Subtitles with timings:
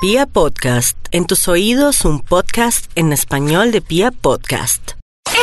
[0.00, 4.92] Pia Podcast, en tus oídos un podcast en español de Pia Podcast.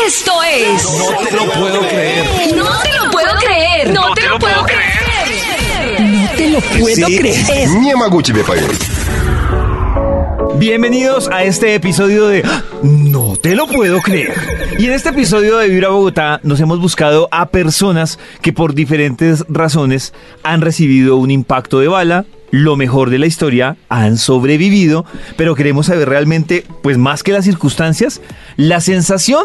[0.08, 0.81] Esto es...
[0.81, 2.55] No te lo puedo creer.
[2.55, 3.94] No te lo puedo creer.
[3.94, 6.02] No te lo puedo creer.
[6.02, 7.70] No te lo puedo creer.
[7.81, 8.31] Nie ma Gucci,
[10.58, 12.63] Bienvenidos a este episodio de ¡Ah!
[12.81, 14.33] No te lo puedo creer.
[14.79, 18.73] Y en este episodio de Vivir a Bogotá nos hemos buscado a personas que por
[18.73, 20.13] diferentes razones
[20.44, 25.88] han recibido un impacto de bala, lo mejor de la historia, han sobrevivido, pero queremos
[25.88, 28.22] saber realmente, pues más que las circunstancias,
[28.55, 29.44] la sensación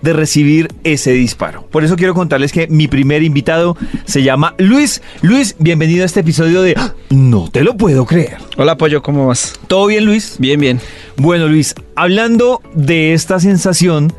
[0.00, 1.66] de recibir ese disparo.
[1.72, 5.02] Por eso quiero contarles que mi primer invitado se llama Luis.
[5.22, 6.76] Luis, bienvenido a este episodio de
[7.10, 8.36] No te lo puedo creer.
[8.56, 9.54] Hola Pollo, ¿cómo vas?
[9.66, 10.36] ¿Todo bien, Luis?
[10.38, 10.80] Bien, bien.
[11.16, 14.12] Bueno, Luis, hablando de esta sensación,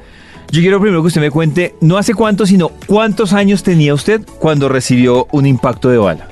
[0.51, 4.21] yo quiero primero que usted me cuente, no hace cuánto, sino cuántos años tenía usted
[4.39, 6.27] cuando recibió un impacto de bala.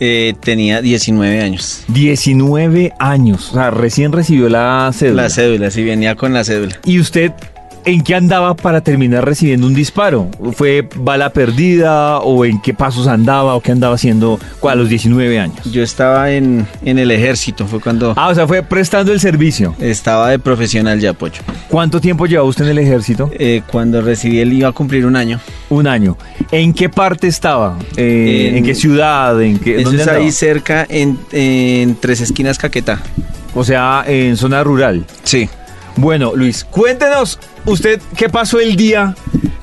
[0.00, 1.84] Eh, tenía 19 años.
[1.88, 5.24] 19 años, o sea, recién recibió la cédula.
[5.24, 6.78] La cédula, sí, venía con la cédula.
[6.84, 7.32] ¿Y usted
[7.84, 10.28] en qué andaba para terminar recibiendo un disparo?
[10.54, 15.38] ¿Fue bala perdida o en qué pasos andaba o qué andaba haciendo a los 19
[15.40, 15.56] años?
[15.72, 19.74] Yo estaba en, en el ejército, fue cuando Ah, o sea, fue prestando el servicio.
[19.78, 21.40] estaba de profesional ya, Pollo.
[21.68, 23.30] ¿Cuánto tiempo llevaba usted en el ejército?
[23.38, 25.40] Eh, cuando recibí él iba a cumplir un año.
[25.70, 26.16] Un año.
[26.50, 27.78] ¿En qué parte estaba?
[27.96, 29.40] Eh, En- ¿En qué ciudad?
[29.42, 33.00] ¿En qué, Eso dónde es ahí cerca, en, en Tres Esquinas, Caquetá.
[33.54, 35.04] O sea, en zona rural.
[35.24, 35.48] Sí.
[36.00, 39.16] Bueno, Luis, cuéntenos, usted, ¿qué pasó el día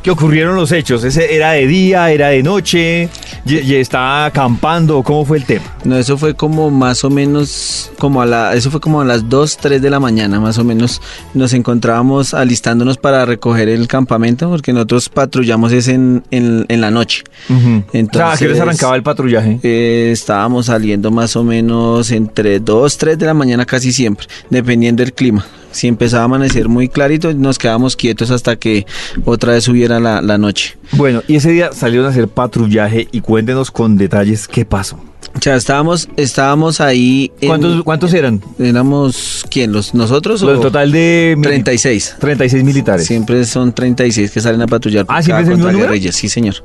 [0.03, 1.05] que ocurrieron los hechos?
[1.05, 3.07] ¿Ese ¿Era de día, era de noche?
[3.45, 5.01] ¿Y, y estaba acampando?
[5.01, 5.63] ¿Cómo fue el tema?
[5.85, 9.29] No, eso fue como más o menos, como a la, eso fue como a las
[9.29, 11.01] 2, 3 de la mañana, más o menos.
[11.33, 16.91] Nos encontrábamos alistándonos para recoger el campamento, porque nosotros patrullamos es en, en, en la
[16.91, 17.23] noche.
[17.49, 19.59] o sea, ¿a qué les Entonces- arrancaba el patrullaje?
[19.63, 25.01] Eh, estábamos saliendo más o menos entre 2, 3 de la mañana casi siempre, dependiendo
[25.01, 25.45] del clima.
[25.75, 28.85] Si empezaba a amanecer muy clarito, nos quedábamos quietos hasta que
[29.25, 30.77] otra vez subiera la, la noche.
[30.93, 34.97] Bueno, y ese día salieron a hacer patrullaje y cuéntenos con detalles qué pasó.
[35.37, 37.31] O sea, estábamos, estábamos ahí.
[37.41, 38.41] en- ¿Cuántos, cuántos eran?
[38.57, 39.71] Éramos, ¿quién?
[39.71, 41.35] ¿Los, ¿Nosotros o El total de...
[41.37, 42.15] mili- 36.
[42.19, 43.05] 36 militares.
[43.05, 45.79] Siempre son 36 que salen a patrullar por Ah, ¿siempre cada es el mismo número?
[45.89, 46.55] contraguerrilla, Sí, señor.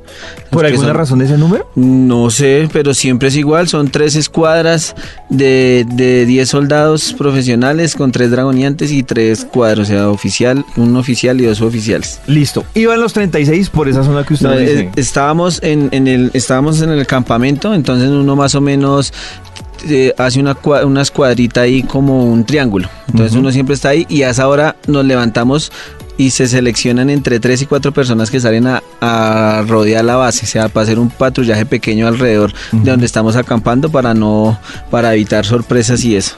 [0.49, 1.69] ¿Por Los que alguna son- razón ese número?
[1.75, 3.67] No sé, pero siempre es igual.
[3.67, 4.95] Son tres escuadras
[5.29, 10.95] de, de 10 soldados profesionales con tres dragoniantes y tres cuadros, o sea, oficial, un
[10.95, 12.19] oficial y dos oficiales.
[12.27, 12.63] Listo.
[12.73, 14.79] Iban los 36 por esa zona que usted No, dice.
[14.79, 19.13] eh, estábamos en, en el estábamos en el campamento, entonces uno más o menos
[19.89, 22.89] eh, hace una, una escuadrita ahí como un triángulo.
[23.07, 25.71] Entonces uno siempre está ahí y a esa hora nos levantamos
[26.21, 30.45] y se seleccionan entre tres y cuatro personas que salen a, a rodear la base,
[30.45, 34.59] o sea, para hacer un patrullaje pequeño alrededor de donde estamos acampando para no
[34.91, 36.35] para evitar sorpresas y eso.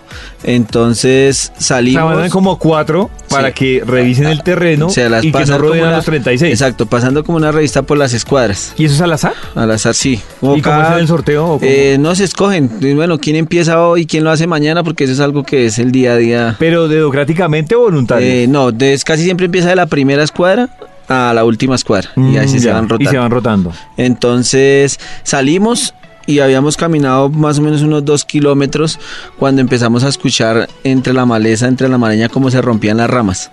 [0.57, 3.53] Entonces salimos como cuatro para Sí.
[3.55, 6.51] que revisen el terreno o sea, las y que no rodeen a una- los 36.
[6.53, 8.73] Exacto, pasando como una revista por las escuadras.
[8.77, 9.33] ¿Y eso es al azar?
[9.55, 10.21] Al azar, sí.
[10.41, 11.45] ¿Y cómo es el sorteo?
[11.45, 11.69] o cómo?
[11.69, 12.69] Eh, no se escogen.
[12.95, 15.91] Bueno, quién empieza hoy, quién lo hace mañana, porque eso es algo que es el
[15.91, 16.55] día a día.
[16.59, 18.27] ¿Pero democráticamente o voluntario?
[18.27, 20.69] Eh, no, de- casi siempre empieza de la primera escuadra
[21.09, 22.09] a la última escuadra.
[22.15, 23.71] y así Mm, se Y se van rotando.
[23.97, 25.93] Entonces salimos
[26.25, 28.99] y habíamos caminado más o menos unos dos kilómetros
[29.37, 33.51] cuando empezamos a escuchar entre la maleza, entre la maraña, cómo se rompían las ramas.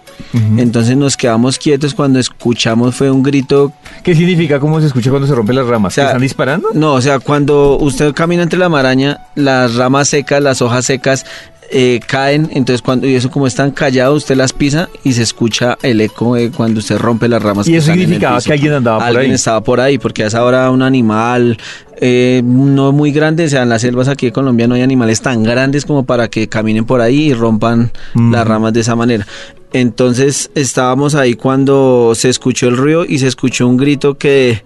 [0.59, 3.73] Entonces nos quedamos quietos cuando escuchamos fue un grito
[4.03, 5.93] ¿Qué significa cómo se escucha cuando se rompen las ramas?
[5.93, 6.69] O sea, ¿Que ¿Están disparando?
[6.75, 11.25] No, o sea, cuando usted camina entre la maraña, las ramas secas, las hojas secas
[11.73, 15.79] eh, caen, entonces cuando y eso como están callados, usted las pisa y se escucha
[15.83, 17.69] el eco de cuando usted rompe las ramas.
[17.69, 19.35] ¿Y eso significaba que alguien andaba por Alguien ahí?
[19.37, 21.59] estaba por ahí, porque a esa hora un animal
[22.01, 25.21] eh, no muy grande, o sea, en las selvas aquí de Colombia no hay animales
[25.21, 28.33] tan grandes como para que caminen por ahí y rompan Mm.
[28.33, 29.27] las ramas de esa manera.
[29.73, 34.63] Entonces estábamos ahí cuando se escuchó el ruido y se escuchó un grito que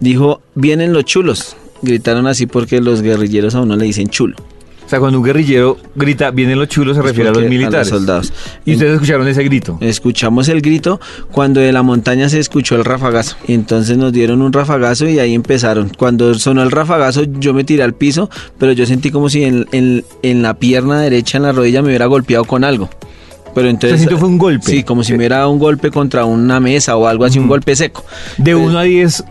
[0.00, 1.56] dijo, vienen los chulos.
[1.82, 4.36] Gritaron así porque los guerrilleros a uno le dicen chulo.
[4.86, 7.88] O sea, cuando un guerrillero grita, vienen los chulos, se Es refiere a los militares.
[7.88, 8.32] soldados.
[8.64, 9.78] Y ustedes escucharon ese grito.
[9.80, 11.00] Escuchamos el grito
[11.32, 13.36] cuando de la montaña se escuchó el rafagazo.
[13.48, 15.90] Y entonces nos dieron un rafagazo y ahí empezaron.
[15.98, 19.66] Cuando sonó el rafagazo yo me tiré al piso, pero yo sentí como si en,
[19.72, 22.88] en- en la pierna derecha, en la rodilla, me hubiera golpeado con algo.
[23.56, 24.08] Pero entonces...
[24.18, 24.70] fue un golpe.
[24.70, 27.48] Sí, como si me hubiera dado un golpe contra una mesa o algo así, un
[27.48, 28.04] golpe seco.
[28.38, 29.24] De Pues- 1 a 10,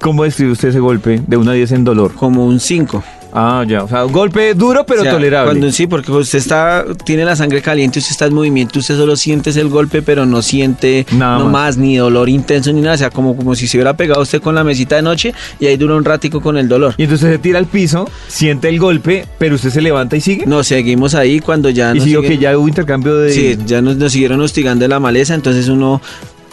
[0.00, 1.20] ¿cómo describe usted ese golpe?
[1.26, 2.12] De 1 a 10 en dolor.
[2.14, 3.02] Como un 5.
[3.38, 3.84] Ah, ya.
[3.84, 5.50] O sea, un golpe duro pero O sea, tolerable.
[5.52, 9.14] Cuando sí, porque usted está, tiene la sangre caliente, usted está en movimiento, usted solo
[9.14, 11.52] siente el golpe, pero no siente Nada no más.
[11.52, 11.76] más.
[11.76, 12.94] ni dolor intenso ni nada.
[12.94, 15.66] O sea, como, como si se hubiera pegado usted con la mesita de noche y
[15.66, 16.94] ahí dura un ratico con el dolor.
[16.96, 20.46] Y entonces se tira al piso, siente el golpe, pero usted se levanta y sigue.
[20.46, 23.32] Nos seguimos ahí cuando ya y nos siguen- que ya hubo intercambio de.
[23.32, 26.00] Sí, ya nos, nos siguieron hostigando en la maleza, entonces uno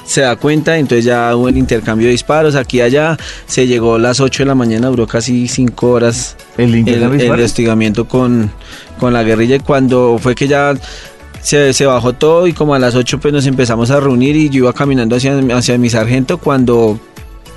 [0.06, 3.96] se da cuenta, entonces ya hubo el intercambio de disparos, aquí y allá, se llegó
[3.96, 8.52] a las 8 de la mañana, duró casi 5 horas El el, el hostigamiento con,
[9.00, 10.74] con la guerrilla y cuando fue que ya
[11.42, 14.50] se, se bajó todo y como a las 8 pues nos empezamos a reunir y
[14.50, 17.00] yo iba caminando hacia, hacia mi sargento cuando...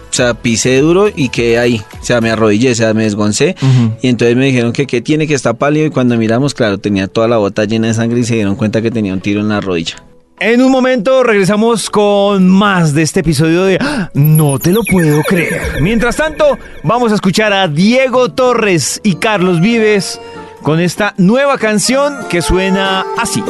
[0.08, 1.82] O sea, pisé duro y quedé ahí.
[2.00, 3.54] O sea, me arrodillé, o sea, me desgoncé.
[4.00, 5.84] Y entonces me dijeron que, que tiene que estar pálido.
[5.84, 8.80] Y cuando miramos, claro, tenía toda la bota llena de sangre y se dieron cuenta
[8.80, 10.05] que tenía un tiro en la rodilla.
[10.38, 14.10] En un momento regresamos con más de este episodio de ¡Ah!
[14.12, 15.80] No te lo puedo creer.
[15.80, 20.20] Mientras tanto, vamos a escuchar a Diego Torres y Carlos Vives
[20.60, 23.42] con esta nueva canción que suena así.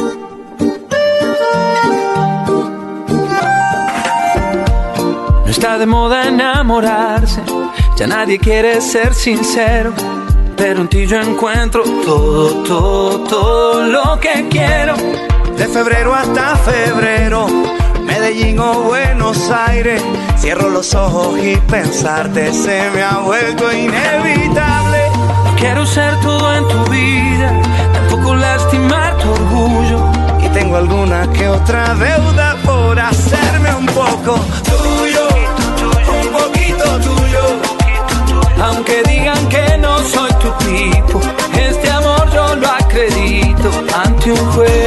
[5.43, 7.41] No está de moda enamorarse,
[7.97, 9.93] ya nadie quiere ser sincero.
[10.55, 14.95] Pero en ti yo encuentro todo, todo, todo lo que quiero.
[15.57, 17.47] De febrero hasta febrero,
[18.03, 20.03] Medellín o Buenos Aires.
[20.37, 24.99] Cierro los ojos y pensarte se me ha vuelto inevitable.
[25.57, 27.59] Quiero ser todo en tu vida,
[27.91, 30.11] tampoco lastimar tu orgullo.
[30.45, 35.27] Y tengo alguna que otra deuda por hacerme un poco tuyo,
[36.21, 38.63] un poquito tuyo.
[38.63, 41.19] Aunque digan que no soy tu tipo,
[41.57, 43.71] este amor yo lo acredito
[44.05, 44.86] ante un juez.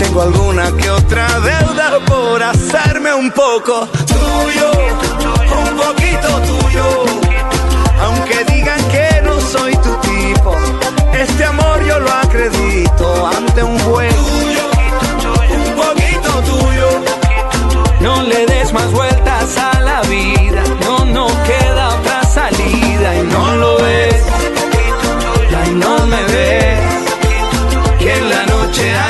[0.00, 4.70] Tengo alguna que otra deuda por hacerme un poco tuyo,
[5.60, 7.04] un poquito tuyo.
[8.02, 10.56] Aunque digan que no soy tu tipo,
[11.12, 14.16] este amor yo lo acredito ante un juez.
[15.50, 16.88] Un poquito tuyo.
[18.00, 23.54] No le des más vueltas a la vida, no, no queda otra salida y no
[23.56, 24.24] lo ves.
[25.66, 26.80] Y no me ves.
[27.98, 29.09] Que en la noche ando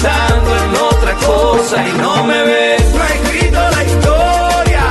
[0.00, 2.94] pensando en otra cosa y no me ves.
[2.94, 4.82] No he escrito la historia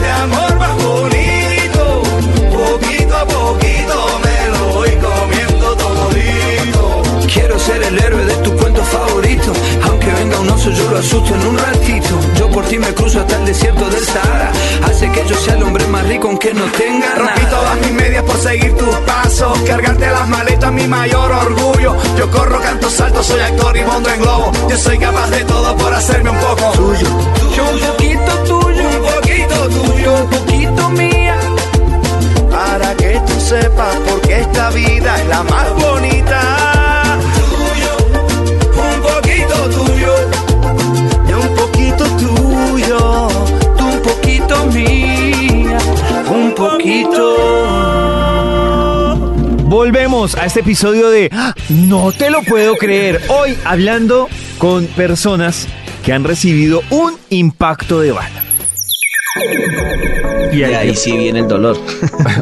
[0.00, 2.02] de amor más bonito.
[2.50, 7.02] Poquito a poquito me lo voy comiendo todito.
[7.32, 9.52] Quiero ser el héroe de tu cuento favorito.
[9.84, 12.18] Aunque venga un oso, yo lo asusto en un ratito.
[12.38, 14.52] Yo por ti me cruzo hasta el desierto del Sahara.
[14.84, 18.22] Hace que yo sea el hombre más rico aunque no tenga Rompí todas mis medias
[18.22, 19.58] por seguir tus pasos.
[19.66, 21.65] Cargarte las maletas, mi mayor orgullo.
[22.16, 24.52] Yo corro, canto, salto, soy actor y mondo en globo.
[24.68, 27.08] Yo soy capaz de todo por hacerme un poco tuyo.
[27.54, 30.14] Yo un poquito tuyo, Un poquito tuyo.
[30.14, 31.36] un poquito mía.
[32.50, 35.95] Para que tú sepas por qué esta vida es la más bonita.
[50.34, 51.54] A este episodio de ¡Ah!
[51.68, 53.20] No te lo puedo creer.
[53.28, 54.28] Hoy hablando
[54.58, 55.68] con personas
[56.04, 58.45] que han recibido un impacto de bala.
[60.60, 61.76] Y ahí sí viene el dolor.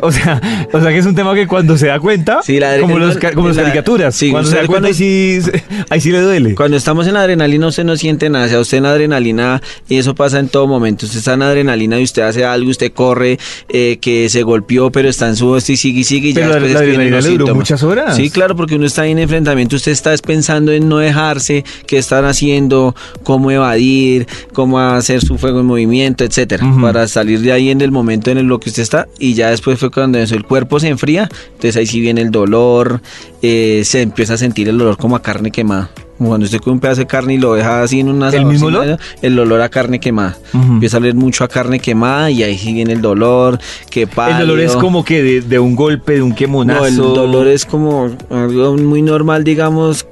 [0.03, 0.41] O sea,
[0.73, 3.17] o sea que es un tema que cuando se da cuenta, Sí, la- como, los,
[3.35, 6.21] como las la- caricaturas, sí, cuando se da cuenta ahí cuando- sí, ahí sí le
[6.21, 6.55] duele.
[6.55, 10.15] Cuando estamos en adrenalina usted no siente nada, o sea, usted en adrenalina y eso
[10.15, 13.99] pasa en todo momento, usted está en adrenalina y usted hace algo, usted corre, eh,
[14.01, 16.55] que se golpeó pero está en su y sigue y sigue y ya Pero la-
[16.61, 18.17] después la vienen adrenalina le duró muchas horas.
[18.17, 21.99] Sí, claro, porque uno está ahí en enfrentamiento, usted está pensando en no dejarse, qué
[21.99, 27.71] están haciendo, cómo evadir, cómo hacer su fuego en movimiento, etcétera, para salir de ahí
[27.71, 30.35] en el momento en el lo que usted está y ya después fue cuando eso,
[30.35, 33.01] el cuerpo se enfría, entonces ahí sí viene el dolor,
[33.43, 35.91] eh, se empieza a sentir el dolor como a carne quemada.
[36.17, 38.71] Cuando usted come un pedazo de carne y lo deja así en una ¿El mismo
[38.71, 40.39] sabrosina, el olor a carne quemada.
[40.53, 43.59] Empieza a oler mucho a carne quemada y ahí sí viene el dolor,
[43.91, 46.81] que El dolor es como que de, de un golpe, de un quemonazo.
[46.81, 50.07] No, el dolor es como algo muy normal, digamos,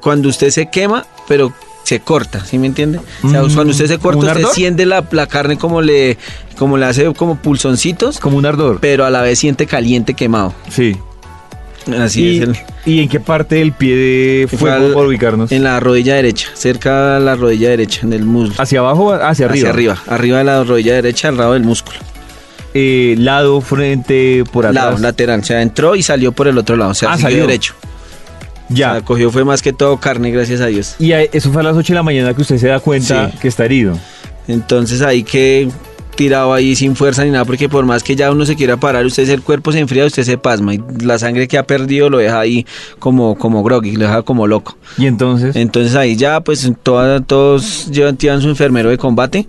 [0.00, 1.52] cuando usted se quema, pero
[1.88, 2.98] se corta, ¿sí me entiende?
[3.22, 6.18] O sea, Mm, cuando usted se corta, ¿un usted siente la, la carne como le,
[6.58, 8.78] como le hace como pulsoncitos, Como un ardor.
[8.80, 10.52] pero a la vez siente caliente quemado.
[10.70, 10.96] Sí.
[11.98, 15.50] Así ¿Y, es el- ¿Y en qué parte del pie de Fue al- por ubicarnos?
[15.50, 18.54] En la rodilla derecha, cerca de la rodilla derecha, en el muslo.
[18.58, 19.68] ¿Hacia abajo o hacia arriba?
[19.68, 21.96] Hacia arriba, arriba de la rodilla derecha, al lado del músculo.
[22.74, 24.84] Eh, lado, frente, por atrás.
[24.84, 25.40] Lado, lateral.
[25.40, 26.90] O sea, entró y salió por el otro lado.
[26.90, 27.40] O sea, Ah, salió.
[27.46, 27.72] derecho.
[28.68, 28.90] Ya.
[28.90, 30.96] O sea, cogió fue más que todo carne, gracias a Dios.
[30.98, 33.38] y eso fue a las 8 de la mañana que usted se da cuenta Sí.
[33.38, 33.98] que está herido.
[34.46, 35.68] Entonces ahí que
[36.18, 39.06] tirado ahí sin fuerza ni nada, porque por más que ya uno se quiera parar,
[39.06, 42.18] usted el cuerpo se enfría, usted se pasma y la sangre que ha perdido lo
[42.18, 42.66] deja ahí
[42.98, 44.76] como, como groggy, lo deja como loco.
[44.98, 45.54] Y entonces.
[45.54, 49.46] Entonces ahí ya pues toda- todos llevan, llevan su enfermero de combate,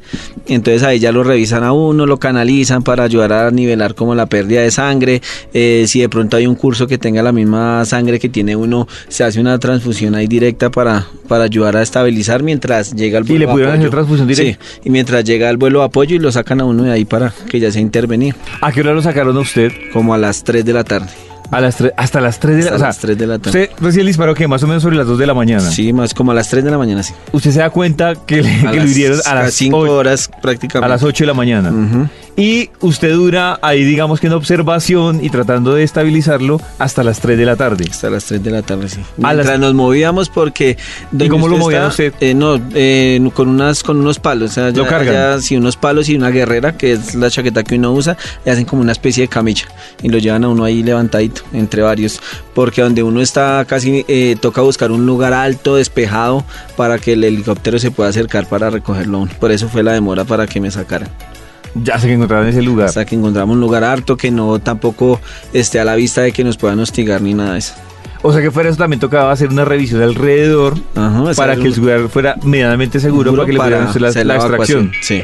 [0.47, 4.27] entonces ahí ya lo revisan a uno, lo canalizan para ayudar a nivelar como la
[4.27, 5.23] pérdida de sangre,
[5.53, 8.87] eh, si de pronto hay un curso que tenga la misma sangre que tiene uno,
[9.07, 13.29] se hace una transfusión ahí directa para, para ayudar a estabilizar mientras llega el ¿Y
[13.39, 14.63] le vuelo pudieron hacer transfusión directa?
[14.63, 17.05] Sí, y mientras llega el vuelo de apoyo y lo sacan a uno de ahí
[17.05, 19.71] para que ya se intervenir, ¿A qué hora lo sacaron a usted?
[19.93, 21.07] como a las 3 de la tarde.
[21.51, 23.39] A las tres- hasta las 3 de la, Hasta o sea, las 3 de la
[23.39, 23.63] tarde.
[23.63, 25.61] Usted recién disparó que más o menos sobre las 2 de la mañana.
[25.71, 27.11] Sí, más como a las 3 de la mañana, sí.
[27.31, 29.95] Usted se da cuenta que, le, A que lo las- hirieron a las 5 ocho-
[29.95, 30.85] horas prácticamente.
[30.85, 31.71] a las 8 de la mañana.
[31.71, 32.07] Ujú.
[32.39, 37.37] Y usted dura ahí, digamos que en observación y tratando de estabilizarlo hasta las 3
[37.37, 37.85] de la tarde.
[37.91, 39.01] Hasta las 3 de la tarde, sí.
[39.01, 40.77] A Mientras las- nos movíamos porque...
[41.11, 42.13] donde cómo lo movía usted?
[42.21, 44.51] eh, no, eh, con, unas, con unos palos.
[44.51, 45.13] O sea, ¿Lo ya- cargan?
[45.13, 48.15] ya, sí, unos palos y una guerrera, que es la chaqueta que uno usa,
[48.45, 49.65] y hacen como una especie de camilla.
[50.01, 52.21] Y lo llevan a uno ahí levantadito, entre varios.
[52.53, 56.45] Porque donde uno está casi eh, toca buscar un lugar alto, despejado,
[56.77, 59.31] para que el helicóptero se pueda acercar para recogerlo a uno.
[59.41, 61.09] Por eso fue la demora para que me sacaran.
[61.75, 62.87] Ya sé que encontraron ese lugar.
[62.87, 65.19] Hasta que encontramos un lugar harto que no tampoco
[65.53, 67.73] esté a la vista de que nos puedan hostigar ni nada de eso.
[68.21, 71.73] O sea que fuera eso también tocaba hacer una revisión alrededor Ajá, para que el
[71.73, 74.91] lugar fuera medianamente seguro, para que le pudieran hacer la, la extracción.
[75.01, 75.23] Sí.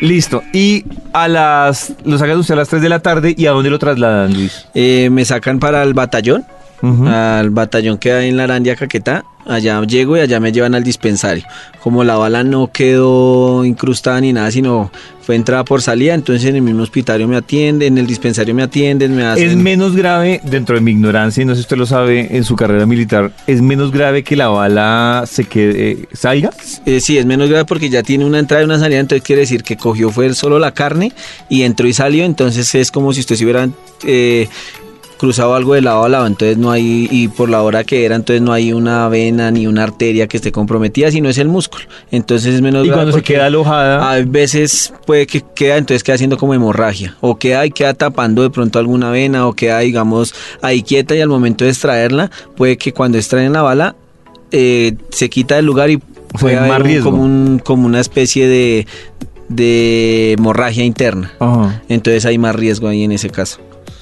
[0.00, 0.42] Listo.
[0.52, 3.70] Y a las lo sacan usted a las 3 de la tarde y a dónde
[3.70, 4.66] lo trasladan, Luis.
[4.74, 6.44] Eh, me sacan para el batallón,
[6.82, 9.24] Al batallón que hay en la Arandia Caquetá.
[9.48, 11.44] Allá llego y allá me llevan al dispensario.
[11.80, 14.90] Como la bala no quedó incrustada ni nada, sino
[15.26, 18.62] fue entrada por salida, entonces en el mismo hospital me atienden, en el dispensario me
[18.62, 19.48] atienden, me hacen...
[19.48, 22.44] Es menos grave, dentro de mi ignorancia, y no sé si usted lo sabe en
[22.44, 26.50] su carrera militar, es menos grave que la bala se quede, eh, salga.
[26.84, 29.40] Eh, sí, es menos grave porque ya tiene una entrada y una salida, entonces quiere
[29.40, 31.12] decir que cogió fue solo la carne
[31.48, 33.68] y entró y salió, entonces es como si usted se hubiera
[34.04, 34.48] eh,
[35.18, 38.16] cruzado algo de lado a lado, entonces no hay, y por la hora que era,
[38.16, 41.84] entonces no hay una vena ni una arteria que esté comprometida, sino es el músculo,
[42.10, 46.16] entonces es menos Y cuando se queda alojada, A veces puede que queda, entonces queda
[46.16, 50.34] haciendo como hemorragia, o queda y queda tapando de pronto alguna vena, o queda, digamos,
[50.62, 53.96] ahí quieta y al momento de extraerla, puede que cuando extraen la bala,
[54.52, 55.96] eh, se quita del lugar y
[56.40, 57.10] puede más un- riesgo.
[57.10, 58.86] como, un, como una especie de,
[59.48, 61.32] de hemorragia interna.
[61.38, 61.82] Ajá.
[61.88, 63.58] Entonces hay más riesgo ahí en ese caso.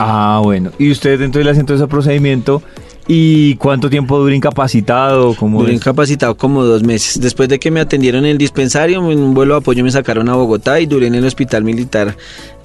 [0.07, 0.71] Ah, bueno.
[0.79, 2.63] Y usted entonces le hace todo ese procedimiento.
[3.07, 5.35] ¿Y cuánto tiempo dura incapacitado?
[5.35, 7.21] ¿Cómo Duré incapacitado como dos meses.
[7.21, 10.29] Después de que me atendieron en el dispensario, en un vuelo de apoyo me sacaron
[10.31, 12.17] a Bogotá y duré en el hospital militar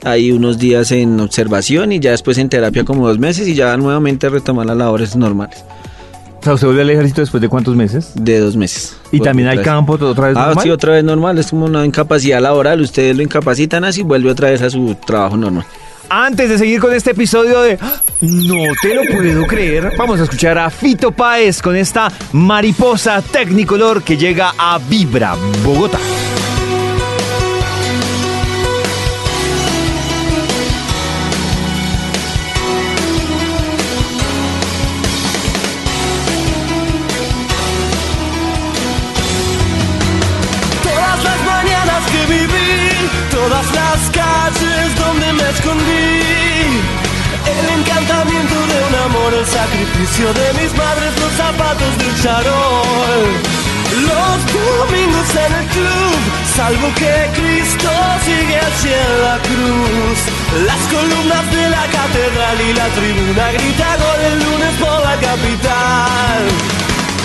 [0.03, 3.75] ahí unos días en observación y ya después en terapia como dos meses y ya
[3.75, 5.61] nuevamente retomar las labores normales
[6.39, 8.11] O sea, usted vuelve al ejército después de cuántos meses.
[8.15, 8.95] de dos meses.
[9.11, 9.59] Y también vez.
[9.59, 10.63] campo otra vez Ah, normal?
[10.63, 11.37] sí, otra vez normal.
[11.37, 12.79] Es como una incapacidad laboral.
[12.79, 15.65] Ustedes lo incapacitan así y vuelve otra vez a su trabajo normal.
[16.09, 17.77] Antes de seguir con este episodio de.
[18.21, 24.03] No te lo puedo creer, vamos a escuchar a Fito Páez con esta mariposa Technicolor
[24.03, 25.99] que llega a Vibra, Bogotá.
[50.19, 53.23] De mis madres, los zapatos del charol.
[54.03, 56.19] Los domingos en el club,
[56.57, 57.89] salvo que Cristo
[58.25, 60.19] sigue así en la cruz.
[60.67, 66.39] Las columnas de la catedral y la tribuna grita gol el lunes por la capital.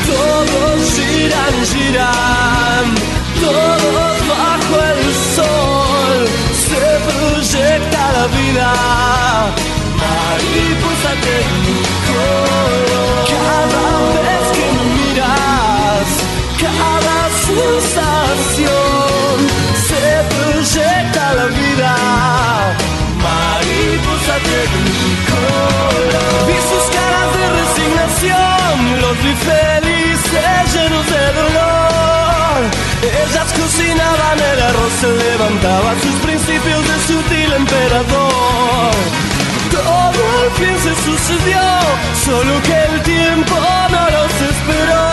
[0.06, 2.86] Todos giran, giran,
[3.40, 5.02] todos bajo el
[5.34, 6.28] sol,
[6.68, 8.72] se proyecta la vida,
[9.98, 12.04] mariposa técnico.
[12.24, 12.83] Cada vez
[26.46, 32.58] Vi sus caras de resignación, los vi felices, llenos de dolor.
[33.02, 38.92] Ellas cocinaban el arroz, se levantaban sus principios de sutil emperador.
[39.70, 41.62] Todo al fin se sucedió,
[42.24, 43.54] solo que el tiempo
[43.90, 45.06] no los esperó.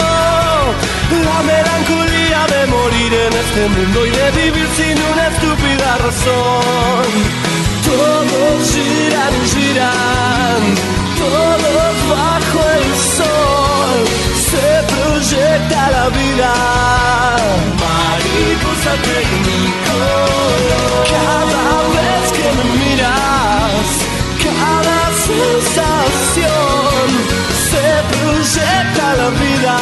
[1.28, 7.71] La melancolía de morir en este mundo y de vivir sin una estúpida razón.
[7.92, 10.62] Todos giran, giran,
[11.20, 14.00] todos bajo el sol.
[14.50, 16.52] Se proyecta la vida,
[17.84, 21.04] mariposa tecnicolor.
[21.18, 23.88] Cada vez que me miras,
[24.48, 27.08] cada sensación
[27.72, 29.76] se proyecta la vida.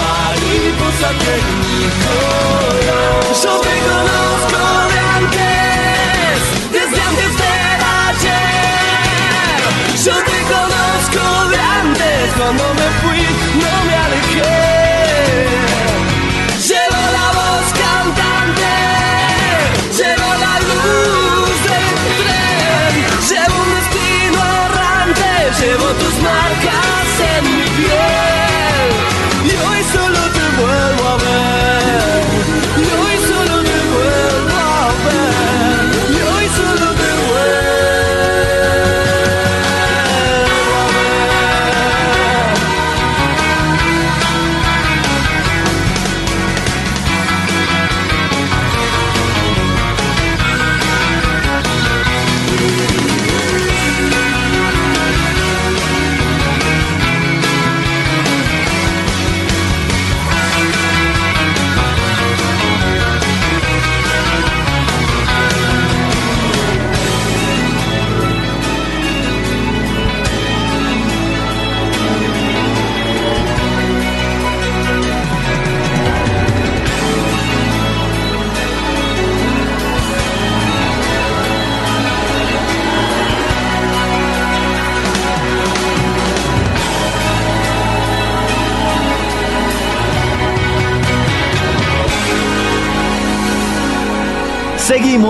[0.00, 2.74] Mariposa tecnicolor.
[3.42, 4.60] Yo te conozco
[4.92, 5.53] de antes,
[10.04, 13.22] Yo te conozco de antes, cuando me fui
[13.62, 15.46] no me alejé.
[16.68, 18.74] Llevo la voz cantante,
[19.96, 22.92] llevo la luz del tren,
[23.30, 26.16] llevo un destino errante, llevo tus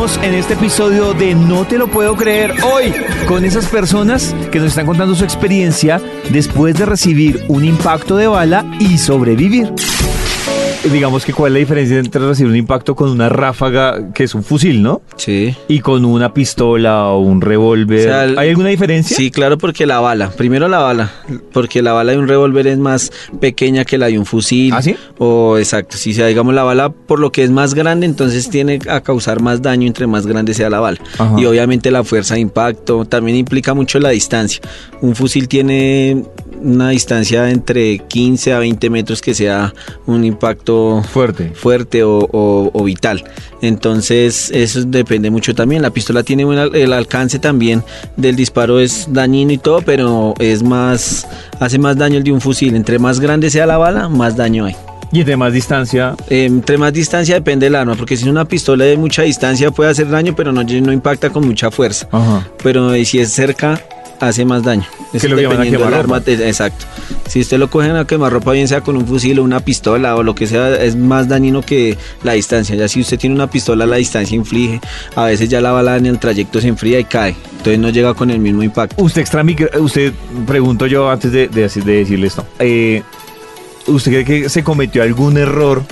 [0.05, 2.93] En este episodio de No te lo puedo creer hoy
[3.27, 5.99] con esas personas que nos están contando su experiencia
[6.31, 9.73] después de recibir un impacto de bala y sobrevivir.
[10.93, 14.35] Digamos que cuál es la diferencia entre recibir un impacto con una ráfaga, que es
[14.35, 15.01] un fusil, ¿no?
[15.17, 15.55] Sí.
[15.67, 18.01] Y con una pistola o un revólver.
[18.01, 19.17] O sea, el- ¿Hay alguna diferencia?
[19.17, 21.11] Sí, claro, porque la bala, primero la bala,
[21.53, 24.73] porque la bala de un revólver es más pequeña que la de un fusil.
[24.75, 24.95] ¿Ah, sí?
[25.19, 28.79] O exacto, si sea, digamos la bala por lo que es más grande, entonces tiene
[28.89, 30.99] a causar más daño entre más grande sea la bala.
[31.19, 31.35] Ajá.
[31.41, 34.61] Y obviamente la fuerza de impacto también implica mucho la distancia.
[35.01, 36.25] Un fusil tiene
[36.65, 39.73] una distancia entre 15 a 20 metros que sea
[40.07, 41.53] un impacto Fuerte.
[41.55, 43.23] fuerte o, o- o vital.
[43.63, 45.83] Entonces, eso depende mucho también.
[45.83, 47.83] La pistola tiene el alcance también
[48.17, 51.27] del disparo es dañino y todo, pero es más
[51.61, 52.75] hace más daño el de un fusil.
[52.77, 54.77] Entre más grande sea la bala, más daño hay.
[55.13, 56.15] Y entre más distancia.
[56.29, 59.71] Eh, entre más distancia depende del arma, porque si es una pistola de mucha distancia
[59.71, 62.09] puede hacer daño, pero no, no impacta con mucha fuerza.
[62.11, 62.49] Ajá.
[62.63, 63.81] Pero eh, si es cerca,
[64.21, 64.85] hace más daño.
[65.13, 66.85] Que lo llaman a dependiendo del arma, exacto.
[67.29, 70.23] Si usted lo cogen a quemarropa, bien sea con un fusil o una pistola o
[70.23, 72.75] lo que sea, es más dañino que la distancia.
[72.75, 74.81] Ya si usted tiene una pistola, la distancia inflige.
[75.15, 77.37] A veces ya la bala en el trayecto se enfría y cae.
[77.53, 79.03] Entonces no llega con el mismo impacto.
[79.03, 79.45] Usted extra
[79.81, 80.13] usted
[80.47, 82.47] pregunto yo antes de, de, de decirle esto.
[82.59, 83.03] eh,
[83.87, 85.83] ¿Usted cree que se cometió algún error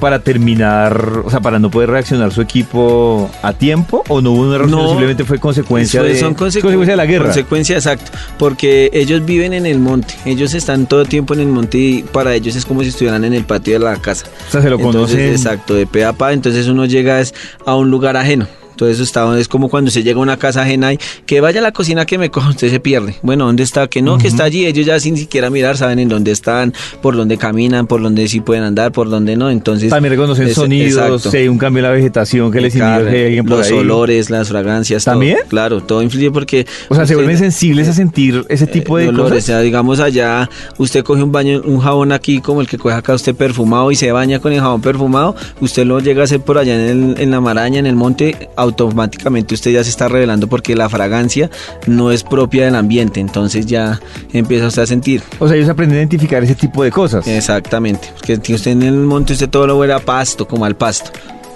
[0.00, 4.02] para terminar, o sea, para no poder reaccionar su equipo a tiempo?
[4.08, 4.76] ¿O no hubo un error, No.
[4.78, 7.24] sino simplemente fue consecuencia, de, son consecu- consecuencia de la guerra?
[7.26, 8.10] Consecuencia, exacto.
[8.38, 10.14] Porque ellos viven en el monte.
[10.24, 13.24] Ellos están todo el tiempo en el monte y para ellos es como si estuvieran
[13.24, 14.26] en el patio de la casa.
[14.48, 15.32] O sea, se lo Entonces, conocen.
[15.32, 16.32] exacto, de pe a pa.
[16.32, 17.22] Entonces uno llega
[17.66, 18.46] a un lugar ajeno.
[18.74, 21.62] Entonces está, es como cuando se llega a una casa ajena y que vaya a
[21.62, 23.14] la cocina que me coja, usted se pierde.
[23.22, 23.86] Bueno, ¿dónde está?
[23.86, 24.66] Que no, que está allí.
[24.66, 28.40] Ellos ya sin siquiera mirar saben en dónde están, por dónde caminan, por dónde sí
[28.40, 29.48] pueden andar, por dónde no.
[29.50, 32.96] Entonces También reconocen es- sonidos, si hay un cambio en la vegetación que les indica
[32.96, 33.72] alguien por los ahí.
[33.74, 35.14] olores, las fragancias, todo.
[35.14, 35.38] ¿También?
[35.48, 39.08] Claro, todo influye porque O sea, se vuelven sensibles a sentir ese tipo de eh,
[39.08, 39.44] olores, cosas.
[39.44, 42.94] o sea, digamos allá, usted coge un baño, un jabón aquí como el que coge
[42.96, 46.40] acá usted perfumado y se baña con el jabón perfumado, usted lo llega a hacer
[46.40, 46.80] por allá en,
[47.14, 50.88] el- en la maraña, en el monte, automáticamente usted ya se está revelando porque la
[50.88, 51.50] fragancia
[51.86, 54.00] no es propia del ambiente, entonces ya
[54.32, 55.22] empieza usted a sentir.
[55.38, 57.26] O sea, ellos aprenden a identificar ese tipo de cosas.
[57.26, 61.10] Exactamente, porque usted en el monte usted todo lo huele a pasto, como al pasto.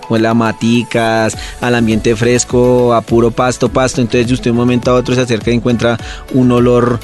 [0.09, 4.01] Huele a maticas, al ambiente fresco, a puro pasto, pasto.
[4.01, 5.99] Entonces, de usted de un momento a otro se acerca y encuentra
[6.33, 6.99] un olor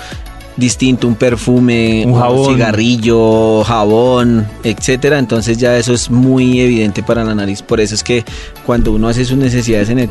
[0.57, 2.55] distinto, un perfume, Un jabón.
[2.55, 5.19] cigarrillo, jabón, etcétera.
[5.19, 7.62] Entonces ya eso es muy evidente para la nariz.
[7.62, 8.25] Por eso es que
[8.67, 10.09] cuando uno hace sus necesidades en, el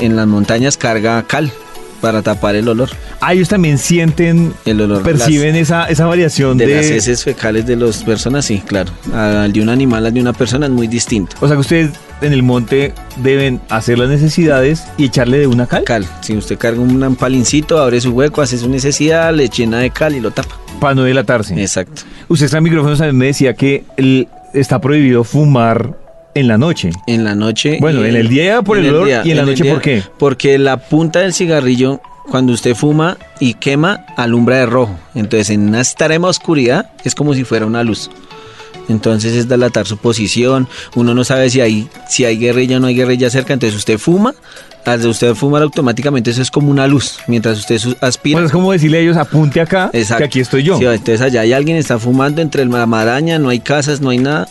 [0.00, 1.52] en las montañas carga cal
[2.04, 2.90] para tapar el olor.
[3.22, 6.76] Ah, ellos también sienten, El olor perciben esa, esa variación de de...
[6.76, 8.92] las heces fecales de las personas, sí, claro.
[9.14, 11.34] Al de un animal, al de una persona es muy distinto.
[11.40, 11.90] O sea que ustedes
[12.22, 16.56] en el monte deben hacer las necesidades y echarle de una cal Cal, si usted
[16.58, 20.30] carga un palincito, abre su hueco, hace su necesidad, le llena de cal y lo
[20.30, 20.56] tapa.
[20.80, 21.58] para no delatarse.
[21.60, 22.02] Exacto.
[22.28, 25.96] Usted está en micrófonos también me decía que el- está prohibido fumar
[26.34, 26.90] en la noche.
[27.06, 27.78] En la noche.
[27.80, 30.02] Bueno, y en el día por el olor, y en la noche, ¿por qué?
[30.18, 34.98] Porque la punta del cigarrillo, cuando usted fuma y quema, alumbra de rojo.
[35.14, 38.10] Entonces, en una extrema oscuridad, es como si fuera una luz.
[38.88, 40.68] Entonces es delatar su posición.
[40.94, 43.52] Uno no sabe si hay, si hay guerrilla o no hay guerrilla cerca.
[43.52, 44.34] Entonces usted fuma.
[44.84, 47.18] Al de usted fumar automáticamente eso es como una luz.
[47.26, 48.34] Mientras usted aspira.
[48.36, 50.18] Bueno, es como decirle a ellos, apunte acá, Exacto.
[50.18, 50.76] que aquí estoy yo.
[50.76, 54.18] Sí, entonces allá hay alguien está fumando entre la maraña, no hay casas, no hay
[54.18, 54.46] nada.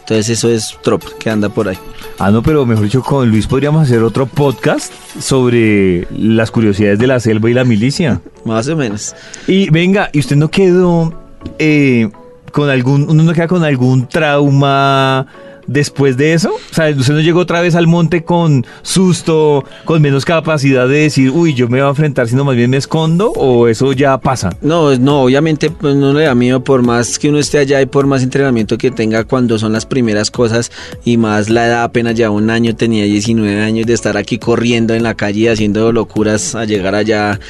[0.00, 1.78] Entonces eso es tropa que anda por ahí.
[2.18, 7.06] Ah, no, pero mejor dicho, con Luis podríamos hacer otro podcast sobre las curiosidades de
[7.06, 8.20] la selva y la milicia.
[8.44, 9.14] Más o menos.
[9.46, 11.14] Y venga, ¿y usted no quedó
[11.58, 12.10] eh,
[12.54, 15.26] con algún, uno no queda con algún trauma
[15.66, 16.52] después de eso?
[16.52, 20.98] O sea, ¿usted no llegó otra vez al monte con susto, con menos capacidad de
[21.00, 23.32] decir, uy, yo me voy a enfrentar, sino más bien me escondo?
[23.32, 24.50] ¿O eso ya pasa?
[24.60, 27.86] No, no, obviamente pues, no le da miedo por más que uno esté allá y
[27.86, 30.70] por más entrenamiento que tenga cuando son las primeras cosas
[31.04, 34.94] y más la edad apenas ya un año, tenía 19 años de estar aquí corriendo
[34.94, 37.40] en la calle haciendo locuras a llegar allá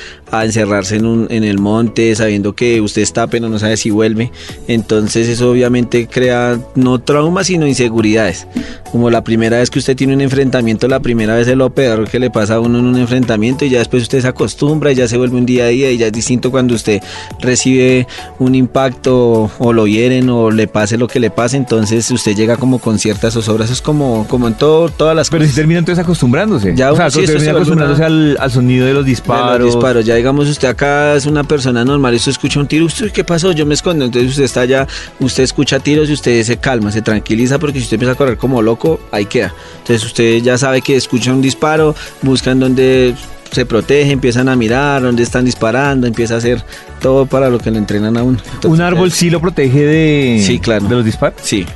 [0.41, 3.91] a encerrarse en, un, en el monte sabiendo que usted está pero no sabe si
[3.91, 4.31] vuelve.
[4.69, 8.47] Entonces eso obviamente crea no trauma sino inseguridades.
[8.91, 12.09] Como la primera vez que usted tiene un enfrentamiento, la primera vez es lo peor
[12.09, 14.95] que le pasa a uno en un enfrentamiento y ya después usted se acostumbra y
[14.95, 17.03] ya se vuelve un día a día y ya es distinto cuando usted
[17.41, 18.07] recibe
[18.39, 22.57] un impacto o lo hieren o le pase lo que le pase, entonces usted llega
[22.57, 26.03] como con ciertas zozobras, es como, como en todo, todas las Pero si termina entonces
[26.03, 26.75] acostumbrándose.
[26.77, 29.59] Ya, o sea, sí, eso termina acostumbrándose una- al, al sonido de los de disparos.
[29.61, 30.05] los disparos.
[30.07, 33.25] Ya digamos, usted acá es una persona normal y usted escucha un tiro, usted, ¿qué
[33.25, 33.53] pasó?
[33.53, 34.07] Yo me escondo.
[34.07, 34.87] Entonces usted está allá,
[35.21, 38.39] usted escucha tiros y usted se calma, se tranquiliza porque si usted empieza a correr
[38.39, 39.53] como loco, ahí queda.
[39.81, 43.15] Entonces usted ya sabe que escucha un disparo, buscan donde
[43.51, 46.65] se protege, empiezan a mirar dónde están disparando, empieza a hacer
[47.03, 48.39] todo para lo que le entrenan a uno.
[48.47, 50.89] Entonces, ¿Un árbol sí lo protege de, Sí, claro.
[50.89, 51.39] de los disparos?
[51.43, 51.67] Sí,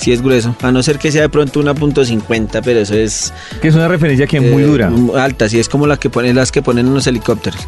[0.00, 0.56] sí es grueso.
[0.62, 3.74] A no ser que sea de pronto una punto .50, pero eso es Que es
[3.74, 4.92] una referencia que es muy eh, dura.
[5.16, 7.60] Alta, sí, es como la que ponen, las que ponen en los helicópteros.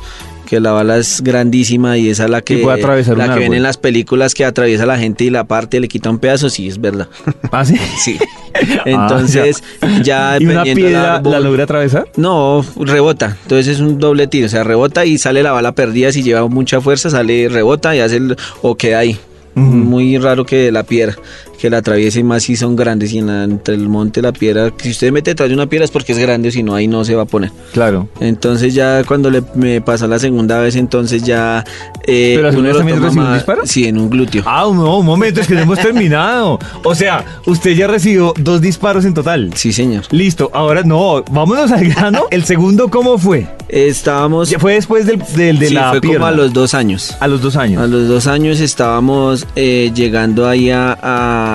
[0.47, 3.55] Que la bala es grandísima y esa es la que, puede atravesar la que ven
[3.55, 6.19] en las películas que atraviesa a la gente y la parte y le quita un
[6.19, 7.09] pedazo, sí, es verdad.
[7.53, 7.77] ¿Ah, sí?
[7.99, 8.19] Sí.
[8.85, 9.63] Entonces,
[10.03, 12.07] ya, ¿Y una piedra árbol- la logra atravesar?
[12.17, 13.37] No, rebota.
[13.43, 14.47] Entonces es un doble tiro.
[14.47, 16.13] O sea, rebota y sale la bala perdida.
[16.13, 19.19] Si lleva mucha fuerza, sale, rebota y hace el, o queda ahí.
[19.55, 21.15] Muy raro que la piedra,
[21.63, 23.13] que la atraviese y más si son grandes.
[23.13, 25.85] Y en la- entre el monte la piedra, si usted mete detrás de una piedra
[25.85, 27.53] es porque es grande, si no ahí no se va a poner.
[27.73, 28.09] Claro.
[28.19, 31.65] Entonces ya cuando le, me pasó la segunda vez, entonces ya...
[32.05, 33.63] eh, ¿Pero uno también recibió un disparo?
[33.65, 34.43] Sí, en un glúteo.
[34.45, 36.59] Ah, no, un momento, es que no hemos terminado.
[36.83, 39.53] O sea, usted ya recibió dos disparos en total.
[39.55, 40.03] Sí, señor.
[40.11, 42.25] Listo, ahora no, vámonos al grano.
[42.33, 43.47] ¿El segundo cómo fue?
[43.69, 44.51] Estábamos...
[44.51, 47.17] Ya fue después del, del- de sí, la fue como a los dos años.
[47.21, 47.81] A los dos años.
[47.81, 51.52] A los dos años estábamos eh, llegando ahí a, a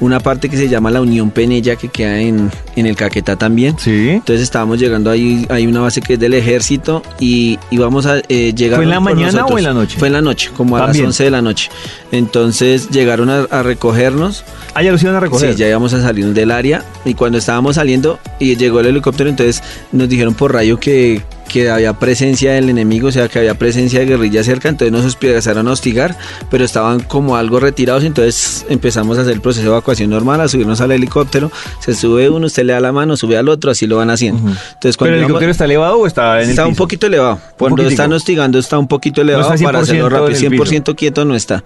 [0.00, 3.76] una parte que se llama la Unión Penella, que queda en, en el Caquetá también.
[3.78, 4.10] Sí.
[4.10, 8.52] Entonces estábamos llegando ahí, hay una base que es del ejército y íbamos a eh,
[8.54, 8.78] llegar.
[8.78, 9.96] ¿Fue en la mañana o en la noche?
[9.98, 11.04] Fue en la noche, como a También.
[11.06, 11.70] las 11 de la noche.
[12.12, 14.44] Entonces llegaron a, a recogernos.
[14.74, 15.52] Ah, ya los iban a recoger.
[15.52, 19.28] Sí, ya íbamos a salir del área y cuando estábamos saliendo y llegó el helicóptero,
[19.30, 23.54] entonces nos dijeron por rayo que, que había presencia del enemigo, o sea, que había
[23.54, 26.16] presencia de guerrilla cerca, entonces nos empezaron a hostigar,
[26.50, 30.48] pero estaban como algo retirados, entonces empezamos a hacer el proceso de evacuación normal, a
[30.48, 33.86] subirnos al helicóptero, se sube uno, usted le da la mano, sube al otro, así
[33.86, 34.40] lo van haciendo.
[34.48, 37.40] Entonces ¿Pero el helicóptero está elevado o está en el Está un poquito elevado.
[37.56, 40.38] Cuando están hostigando está un poquito elevado para 100% hacerlo rápido.
[40.38, 41.64] en el 100% quieto no está.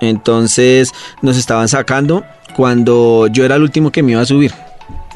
[0.00, 0.92] Entonces
[1.22, 4.52] nos estaban sacando cuando yo era el último que me iba a subir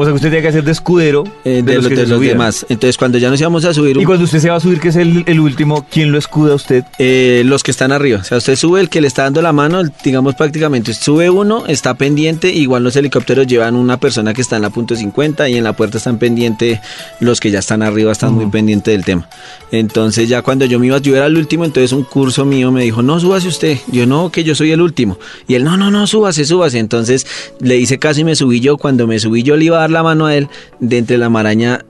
[0.01, 2.65] O sea, que usted tiene que hacer de escudero eh, de, los, de demás.
[2.71, 4.89] Entonces cuando ya nos íbamos a subir, Y cuando usted se va a subir, que
[4.89, 6.85] es el, el último, ¿quién lo escuda a usted?
[6.99, 8.21] eh, los que están arriba.
[8.21, 11.67] O sea, usted sube el que le está dando la mano, digamos prácticamente, sube uno,
[11.67, 15.57] está pendiente, igual los helicópteros llevan una persona que está en la punto 50 y
[15.57, 16.81] en la puerta están pendientes
[17.21, 19.29] los que ya están arriba, están muy pendientes del tema.
[19.73, 22.83] Entonces ya cuando yo me iba, yo era el último, entonces un curso mío me
[22.83, 23.79] dijo, no, súbase usted.
[23.93, 25.19] Yo no, que yo soy el último.
[25.47, 26.79] Y él, no, no, no, súbase, súbase.
[26.79, 27.27] Entonces
[27.61, 28.77] le hice caso y me subí yo.
[28.79, 30.49] Cuando me subí yo le iba a dar la mano a él,
[30.79, 31.85] de entre la maraña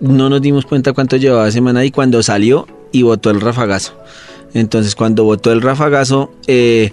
[0.00, 3.94] no nos dimos cuenta cuánto llevaba semana y cuando salió y botó el rafagazo.
[4.54, 6.90] Entonces cuando botó el rafagazo, eh,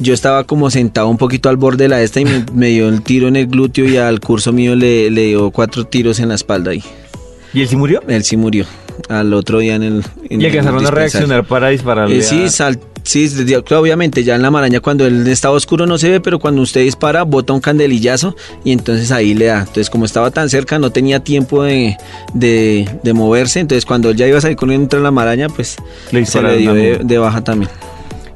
[0.00, 2.88] yo estaba como sentado un poquito al borde de la esta y me, me dio
[2.88, 6.28] el tiro en el glúteo y al curso mío le, le dio cuatro tiros en
[6.30, 6.82] la espalda ahí.
[7.54, 8.02] ¿Y él sí murió?
[8.08, 8.64] Él sí murió.
[9.08, 10.04] Al otro día en el...
[10.28, 12.18] en ¿Y alcanzaron a reaccionar para dispararle?
[12.18, 13.28] Eh, sí, a- sal- sí,
[13.70, 16.82] obviamente ya en la maraña cuando el estado oscuro no se ve, pero cuando usted
[16.82, 19.60] dispara bota un candelillazo y entonces ahí le da.
[19.60, 21.96] Entonces como estaba tan cerca no tenía tiempo de,
[22.34, 25.76] de- de moverse, entonces cuando él ya iba a salir corriendo entre la maraña, pues
[26.12, 27.70] Le se le dio de, de baja también.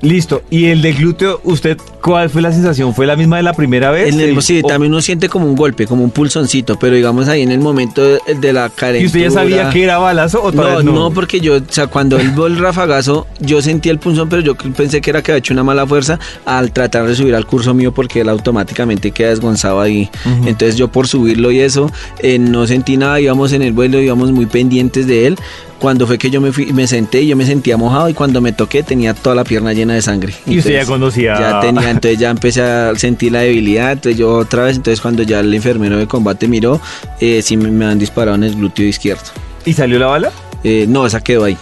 [0.00, 0.42] Listo.
[0.50, 2.94] ¿Y el de glúteo, usted cuál fue la sensación?
[2.94, 4.12] ¿Fue la misma de la primera vez?
[4.12, 7.28] En el- sí, ¿O- también uno siente como un golpe, como un pulsoncito, pero digamos
[7.28, 9.02] ahí en el momento de, la carencia.
[9.02, 11.11] ¿Y usted ya sabía que era balazo o No, no, no?
[11.11, 15.00] porque yo, o sea, cuando él el rafagazo, yo sentí el punzón, pero yo pensé
[15.00, 17.92] que era que había hecho una mala fuerza al tratar de subir al curso mío
[17.92, 20.11] porque él automáticamente queda desgonzado ahí.
[20.44, 24.30] Entonces yo por subirlo y eso, eh, no sentí nada, íbamos en el vuelo, íbamos
[24.33, 25.38] muy pendientes de él.
[25.78, 28.52] Cuando fue que yo me fui, me senté yo me sentía mojado y cuando me
[28.52, 30.32] toqué tenía toda la pierna llena de sangre.
[30.46, 34.32] Y usted ya conocía- Ya tenía, entonces ya empecé a sentir la debilidad, entonces yo
[34.37, 36.80] otra vez, entonces cuando ya el enfermero de combate miró,
[37.20, 39.22] eh, sí me, me han disparado en el glúteo izquierdo.
[39.66, 40.30] ¿Y salió la bala?
[40.62, 41.56] Eh, no, esa quedó ahí.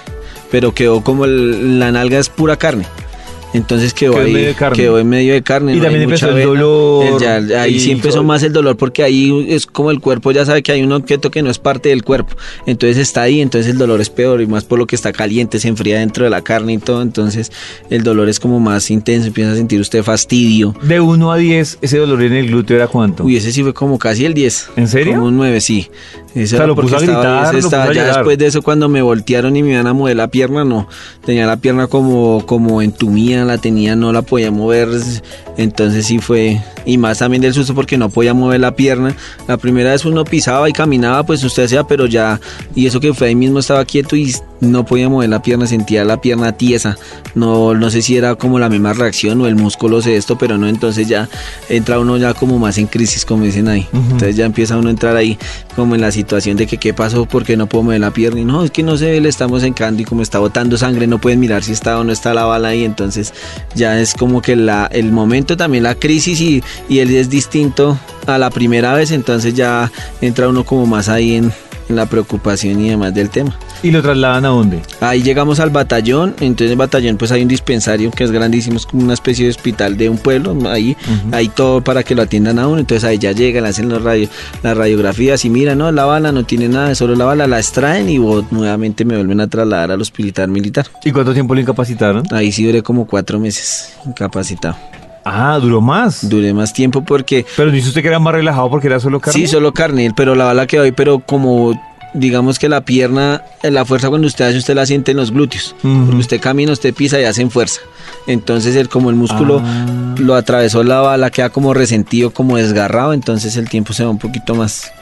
[0.50, 2.84] Pero quedó como el- la nalga es pura carne.
[3.54, 4.76] Entonces quedó, Quedó en ahí, medio de carne.
[4.76, 5.72] quedó en medio de carne.
[5.74, 9.02] Y no también empezó el dolor Eh, ya, ahí sí empezó más el dolor porque
[9.02, 11.90] ahí es como el cuerpo ya sabe que hay un objeto que no es parte
[11.90, 12.34] del cuerpo.
[12.66, 15.58] Entonces está ahí, entonces el dolor es peor y más por lo que está caliente,
[15.58, 17.02] se enfría dentro de la carne y todo.
[17.02, 17.52] Entonces
[17.90, 20.74] el dolor es como más intenso, empieza a sentir usted fastidio.
[20.82, 23.24] De 1 a 10, ese dolor en el glúteo era cuánto?
[23.24, 24.70] Uy, ese sí fue como casi el 10.
[24.76, 25.14] ¿En serio?
[25.14, 25.88] Como un 9, sí.
[26.34, 28.16] Eso O sea, lo puso a estaba- gritar, ese lo estaba- puso a ya llorar.
[28.16, 30.88] después de eso, cuando me voltearon y me iban a mover la pierna, no.
[31.26, 34.88] Tenía la pierna como, como entumida, la tenía, no la podía mover.
[35.56, 36.60] Entonces sí fue.
[36.84, 39.14] Y más también del susto porque no podía mover la pierna.
[39.48, 42.40] La primera vez uno pisaba y caminaba, pues usted hacía, pero ya.
[42.74, 46.04] Y eso que fue ahí mismo estaba quieto y no podía mover la pierna, sentía
[46.04, 46.96] la pierna tiesa.
[47.34, 50.58] No, no sé si era como la misma reacción o el músculo de esto, pero
[50.58, 50.68] no.
[50.68, 51.28] Entonces ya
[51.68, 53.88] entra uno ya como más en crisis, como dicen ahí.
[53.92, 55.38] Entonces ya empieza uno a entrar ahí
[55.74, 58.40] como en la situación de que qué pasó, porque no puedo mover la pierna.
[58.40, 61.06] Y no, es que no se ve, le estamos encando y como está botando sangre,
[61.06, 62.84] no pueden mirar si está o no está la bala ahí.
[62.84, 63.34] Entonces
[63.74, 67.98] ya es como que la, el momento también, la crisis y, y él es distinto
[68.26, 69.10] a la primera vez.
[69.10, 71.52] Entonces ya entra uno como más ahí en,
[71.88, 73.56] en la preocupación y demás del tema.
[73.84, 74.80] ¿Y lo trasladan a dónde?
[75.00, 78.76] Ahí llegamos al batallón, entonces en el batallón pues hay un dispensario que es grandísimo,
[78.76, 80.96] es como una especie de hospital de un pueblo, ahí
[81.32, 84.00] hay todo para que lo atiendan a uno, entonces ahí ya llegan, le hacen los
[84.00, 84.28] radio,
[84.62, 88.08] las radiografías y mira, no, la bala no tiene nada, solo la bala la extraen
[88.08, 90.86] y bo- nuevamente me vuelven a trasladar al hospital militar.
[91.04, 92.22] ¿Y cuánto tiempo lo incapacitaron?
[92.30, 94.76] Ahí sí duré como cuatro meses incapacitado.
[95.24, 96.28] Ah, duró más.
[96.28, 99.40] Duré más tiempo porque Pero dice usted que era más relajado porque era solo carne.
[99.40, 101.78] Sí, solo carne, pero la bala quedó ahí, pero como
[102.14, 105.74] digamos que la pierna, la fuerza cuando usted hace, usted la siente en los glúteos.
[105.80, 107.80] Porque usted camina, usted pisa y hacen fuerza.
[108.26, 110.14] Entonces, el, como el músculo Ah.
[110.18, 114.18] lo atravesó la bala, queda como resentido, como desgarrado, entonces el tiempo se va un
[114.18, 114.92] poquito más,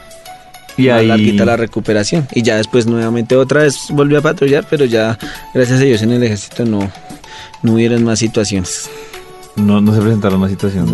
[0.77, 1.07] Y más ahí...
[1.07, 2.27] larguita la recuperación.
[2.33, 5.17] Y ya después nuevamente otra vez volvió a patrullar, pero ya,
[5.53, 6.89] gracias a Dios, en el ejército no,
[7.61, 8.89] no hubieron más situaciones.
[9.55, 10.93] No, no se presentaron más situaciones.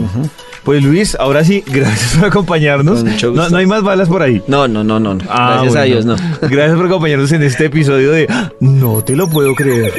[0.63, 3.03] Pues Luis, ahora sí, gracias por acompañarnos.
[3.03, 3.49] Mucho No, gusto.
[3.51, 4.41] no hay más balas por ahí.
[4.47, 5.17] No, no, no, no.
[5.29, 5.81] Ah, gracias a.
[5.83, 6.15] Dios, no.
[6.41, 8.27] Gracias por acompañarnos en este episodio de
[8.59, 9.93] No te lo puedo creer.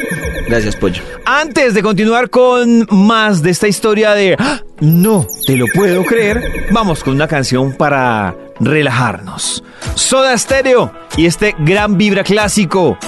[0.48, 1.02] Gracias, Pollo.
[1.24, 4.36] Antes de continuar con más de esta historia de
[4.80, 9.62] No te lo puedo creer, vamos con una canción para relajarnos.
[9.94, 12.98] Soda Stereo y este gran vibra clásico,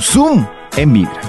[0.00, 1.20] Zoom en vibra.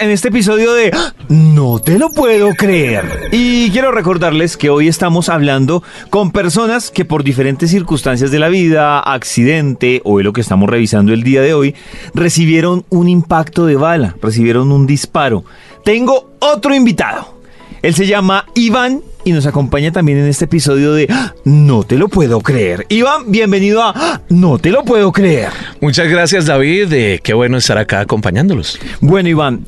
[0.00, 0.90] En este episodio de
[1.28, 3.28] No te lo puedo creer.
[3.30, 8.48] Y quiero recordarles que hoy estamos hablando con personas que por diferentes circunstancias de la
[8.48, 11.74] vida, accidente o lo que estamos revisando el día de hoy,
[12.14, 15.44] recibieron un impacto de bala, recibieron un disparo.
[15.84, 17.40] Tengo otro invitado.
[17.82, 21.12] Él se llama Iván y nos acompaña también en este episodio de
[21.44, 22.86] No te lo puedo creer.
[22.88, 25.50] Iván, bienvenido a No te lo puedo creer.
[25.80, 28.78] Muchas gracias David, eh, qué bueno estar acá acompañándolos.
[29.00, 29.64] Bueno, Iván,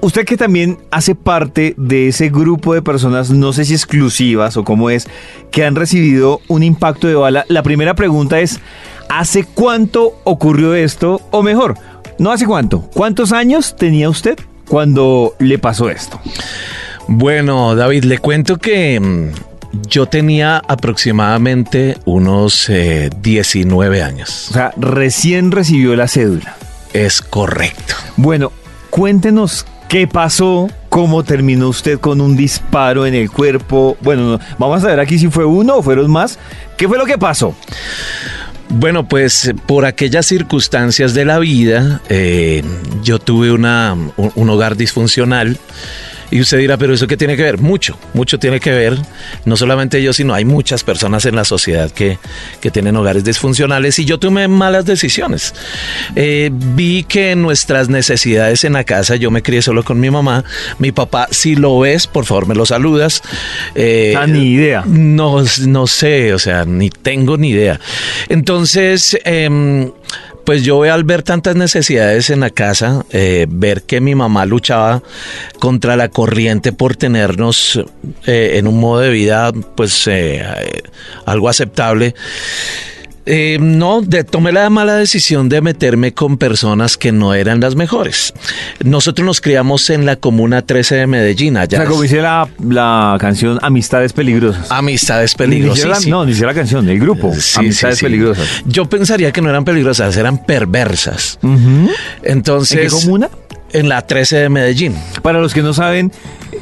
[0.00, 4.64] usted que también hace parte de ese grupo de personas, no sé si exclusivas o
[4.64, 5.06] cómo es,
[5.50, 8.60] que han recibido un impacto de bala, la primera pregunta es,
[9.08, 11.20] ¿hace cuánto ocurrió esto?
[11.30, 11.74] O mejor,
[12.18, 16.20] no hace cuánto, ¿cuántos años tenía usted cuando le pasó esto?
[17.08, 24.48] Bueno, David, le cuento que mm, yo tenía aproximadamente unos eh, 19 años.
[24.50, 26.56] O sea, recién recibió la cédula.
[26.92, 27.94] Es correcto.
[28.16, 28.52] Bueno,
[28.90, 33.96] cuéntenos qué pasó, cómo terminó usted con un disparo en el cuerpo.
[34.00, 36.38] Bueno, no, vamos a ver aquí si fue uno o fueron más.
[36.76, 37.54] ¿Qué fue lo que pasó?
[38.68, 42.64] Bueno, pues por aquellas circunstancias de la vida, eh,
[43.02, 45.58] yo tuve una, un, un hogar disfuncional.
[46.30, 47.58] Y usted dirá, pero eso qué tiene que ver?
[47.58, 48.98] Mucho, mucho tiene que ver.
[49.44, 52.18] No solamente yo, sino hay muchas personas en la sociedad que,
[52.60, 55.54] que tienen hogares disfuncionales y yo tomé malas decisiones.
[56.14, 60.44] Eh, vi que nuestras necesidades en la casa, yo me crié solo con mi mamá,
[60.78, 63.22] mi papá, si lo ves, por favor me lo saludas.
[63.74, 64.82] Eh, Ah, ni idea.
[64.86, 67.78] No, no sé, o sea, ni tengo ni idea.
[68.28, 69.90] Entonces, em,
[70.46, 75.02] pues yo al ver tantas necesidades en la casa, eh, ver que mi mamá luchaba
[75.58, 77.84] contra la corriente por tenernos
[78.26, 80.44] eh, en un modo de vida, pues eh,
[81.24, 82.14] algo aceptable.
[83.28, 87.74] Eh, no, de, tomé la mala decisión de meterme con personas que no eran las
[87.74, 88.32] mejores.
[88.84, 91.78] Nosotros nos criamos en la Comuna 13 de Medellín, O allá.
[91.78, 94.70] sea, como dice la, la canción Amistades Peligrosas.
[94.70, 96.02] Amistades peligrosas.
[96.02, 96.10] sí.
[96.10, 97.34] No, ni siquiera la canción, el grupo.
[97.34, 98.04] Sí, Amistades sí.
[98.04, 98.46] Peligrosas.
[98.64, 101.38] Yo pensaría que no eran peligrosas, eran perversas.
[102.22, 103.28] Entonces, ¿En qué comuna?
[103.72, 104.94] En la 13 de Medellín.
[105.22, 106.12] Para los que no saben,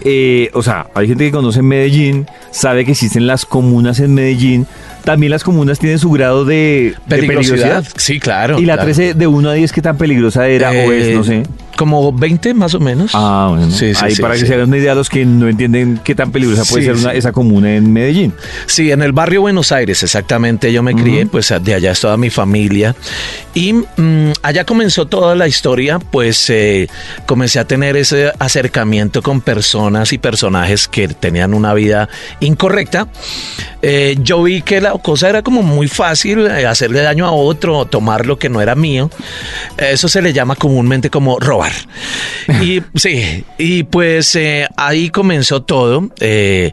[0.02, 4.66] eh, o sea, hay gente que conoce Medellín, sabe que existen las comunas en Medellín.
[5.04, 7.84] También las comunas tienen su grado de de Peligrosidad.
[7.96, 8.58] Sí, claro.
[8.58, 8.86] Y la claro.
[8.92, 11.06] 13 de 1 a 10, ¿qué tan peligrosa era o es?
[11.08, 11.42] Eh, No sé.
[11.76, 13.10] Como 20 más o menos.
[13.14, 13.70] Ah, bueno.
[13.70, 16.14] Sí, sí, Ahí sí, para que se hagan una idea los que no entienden qué
[16.14, 18.32] tan peligrosa puede ser una- esa comuna en Medellín.
[18.66, 20.72] Sí, en el barrio Buenos Aires, exactamente.
[20.72, 22.94] Yo me crié, pues de allá es toda mi familia.
[23.54, 26.88] Y mm, allá comenzó toda la historia, pues eh,
[27.26, 32.08] comencé a tener ese acercamiento con personas y personajes que tenían una vida
[32.40, 33.08] incorrecta.
[33.82, 37.84] Eh, yo vi que la cosa era como muy fácil, eh, hacerle daño a otro,
[37.84, 39.10] tomar lo que no era mío.
[39.76, 41.63] Eso se le llama comúnmente como robar.
[42.60, 46.10] Y sí, y pues eh, ahí comenzó todo.
[46.20, 46.72] Eh,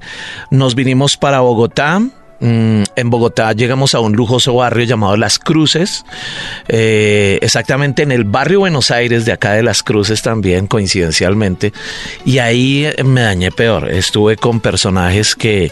[0.49, 2.01] nos vinimos para Bogotá.
[2.43, 6.03] Mm, En Bogotá llegamos a un lujoso barrio llamado Las Cruces,
[6.67, 11.71] eh, exactamente en el barrio Buenos Aires de acá de Las Cruces también, coincidencialmente,
[12.25, 13.91] y ahí me dañé peor.
[13.91, 15.71] Estuve con personajes que,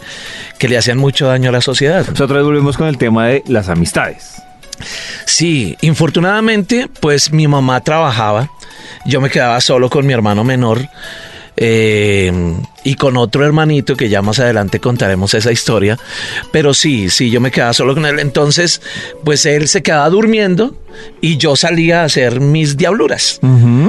[0.60, 2.06] que le hacían mucho daño a la sociedad.
[2.08, 4.36] Nosotros volvemos con el tema de las amistades.
[5.26, 8.50] Sí, infortunadamente, pues mi mamá trabajaba,
[9.06, 10.88] yo me quedaba solo con mi hermano menor
[11.62, 12.32] eh,
[12.86, 16.00] y con otro hermanito que ya más adelante contaremos esa historia,
[16.54, 18.82] pero sí, sí, yo me quedaba solo con él, entonces,
[19.26, 20.78] pues él se quedaba durmiendo
[21.20, 23.42] y yo salía a hacer mis diabluras.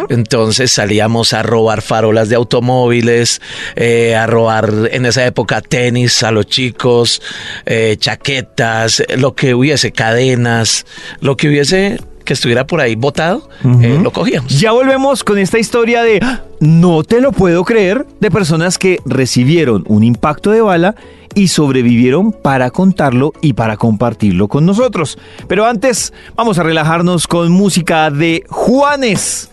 [0.08, 3.40] Entonces salíamos a robar farolas de automóviles,
[3.76, 7.22] eh, a robar en esa época tenis a los chicos,
[7.66, 10.86] eh, chaquetas, lo que hubiese, cadenas,
[11.20, 12.00] lo que hubiese
[12.30, 13.48] que estuviera por ahí botado,
[13.82, 14.56] eh, lo cogíamos.
[14.60, 16.42] Ya volvemos con esta historia de ¡Ah!
[16.60, 20.94] no te lo puedo creer de personas que recibieron un impacto de bala
[21.34, 25.18] y sobrevivieron para contarlo y para compartirlo con nosotros.
[25.48, 29.50] Pero antes vamos a relajarnos con música de Juanes.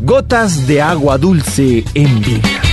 [0.00, 2.67] Gotas de agua dulce en vida.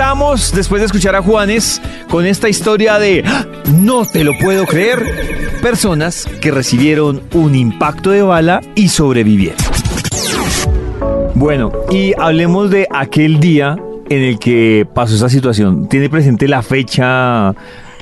[0.00, 1.78] Regresamos después de escuchar a Juanes
[2.08, 3.46] con esta historia de ¡Ah!
[3.70, 4.98] No te lo puedo creer.
[5.60, 9.58] Personas que recibieron un impacto de bala y sobrevivieron.
[11.34, 13.76] Bueno, y hablemos de aquel día
[14.08, 15.86] en el que pasó esa situación.
[15.86, 17.54] ¿Tiene presente la fecha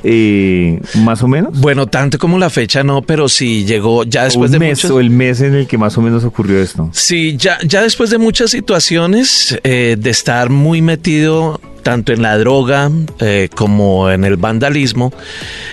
[0.05, 1.59] eh, más o menos?
[1.59, 5.11] Bueno, tanto como la fecha no, pero sí llegó ya después un de o el
[5.11, 6.91] mes en el que más o menos ocurrió esto.
[6.93, 12.37] Sí, ya, ya después de muchas situaciones eh, de estar muy metido tanto en la
[12.37, 15.11] droga eh, como en el vandalismo,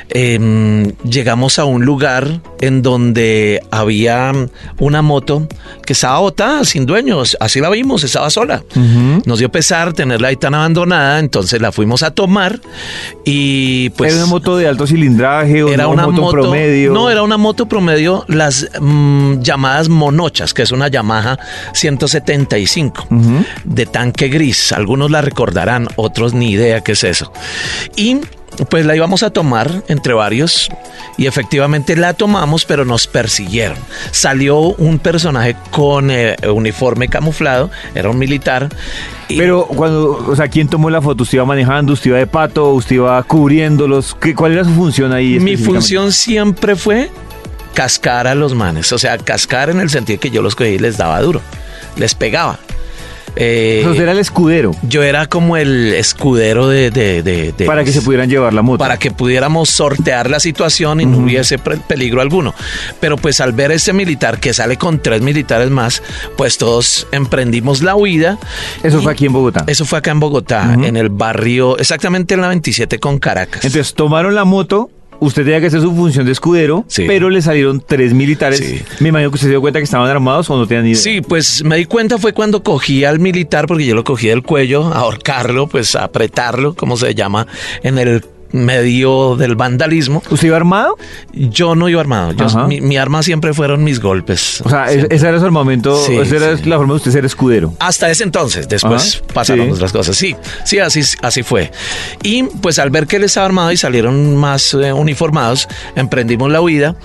[0.07, 4.31] em, llegamos a un lugar en donde había
[4.79, 5.45] una moto
[5.85, 8.63] que estaba botada, sin dueños, así la vimos, estaba sola.
[9.25, 12.61] Nos dio pesar tenerla ahí tan abandonada, entonces la fuimos a tomar
[13.25, 14.13] y pues...
[14.13, 16.93] ¿Era una moto de alto cilindraje o Era una, una moto, promedio?
[16.93, 21.37] No, era una moto promedio, las mm, llamadas monochas, que es una Yamaha
[21.73, 23.05] 175
[23.65, 24.71] de tanque gris.
[24.71, 27.31] Algunos la recordarán, otros ni idea qué es eso.
[27.95, 28.17] Y
[28.69, 30.69] pues la íbamos a tomar entre varios
[31.17, 33.77] y efectivamente la tomamos, pero nos persiguieron.
[34.11, 38.69] Salió un personaje con eh, uniforme camuflado, era un militar.
[39.27, 41.23] y- Pero cuando, o sea, ¿quién tomó la foto?
[41.23, 41.91] ¿Usted iba manejando?
[41.93, 42.69] ¿Usted iba de pato?
[42.71, 44.15] ¿Usted iba cubriéndolos?
[44.21, 45.37] ¿Qué, ¿Cuál era su función ahí?
[45.39, 47.11] Mi función siempre fue
[47.73, 48.91] cascar a los manes.
[48.93, 51.41] O sea, cascar en el sentido que yo los cogí y les daba duro.
[51.97, 52.57] Les pegaba.
[53.35, 56.89] Eh, sea, usted era el escudero yo era como el escudero de...
[56.91, 58.77] de- de- de- para que se pudieran llevar la moto.
[58.79, 62.53] para que pudiéramos sortear la situación y no hubiese peligro alguno.
[62.99, 66.01] Pero pues al ver este militar que sale con tres militares más,
[66.37, 68.37] pues todos emprendimos la huida.
[68.83, 69.63] Eso fue aquí en Bogotá.
[69.67, 73.63] Eso fue acá en Bogotá, en el barrio, exactamente en la 27 con Caracas.
[73.65, 74.89] Entonces tomaron la moto,
[75.19, 77.03] usted tenía que hacer su función de escudero, Sí.
[77.07, 78.59] pero le salieron tres militares.
[78.59, 78.81] Sí.
[78.99, 81.01] Me imagino que usted se dio cuenta que estaban armados o no tenían ni idea.
[81.01, 84.43] Sí, pues me di cuenta fue cuando cogí al militar, porque yo lo cogí del
[84.43, 87.47] cuello, ahorcarlo, pues a apretarlo, como se llama
[87.83, 90.21] en el medio del vandalismo.
[90.29, 90.97] ¿Usted iba armado?
[91.33, 94.61] Yo no iba armado, yo- mi, mi arma siempre fueron mis golpes.
[94.61, 95.15] O sea, Siempre.
[95.15, 96.63] ese era su armamento, Sí, esa era sí.
[96.65, 97.73] la forma de usted ser escudero.
[97.79, 99.71] Hasta ese entonces, después Ajá, pasaron sí.
[99.73, 100.15] otras cosas.
[100.15, 101.71] Sí, sí, así, así fue.
[102.23, 106.61] Y pues al ver que él estaba armado y salieron más eh, uniformados, emprendimos la
[106.61, 106.95] huida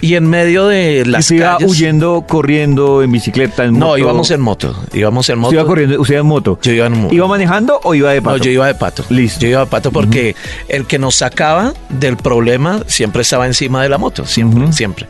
[0.00, 1.70] y en medio de ¿Y las iba calles...
[1.70, 3.98] huyendo, corriendo, en bicicleta, en No, moto?
[3.98, 5.48] íbamos en moto, íbamos en moto.
[5.50, 6.58] ¿Usted iba corriendo, usted iba en moto?
[6.62, 7.14] Yo iba en moto.
[7.14, 8.38] ¿Iba manejando o iba de pato?
[8.38, 9.04] No, yo iba de pato.
[9.10, 9.40] Listo.
[9.40, 10.34] Yo iba de pato porque
[10.68, 15.06] el que nos sacaba del problema siempre estaba encima de la moto, siempre, siempre.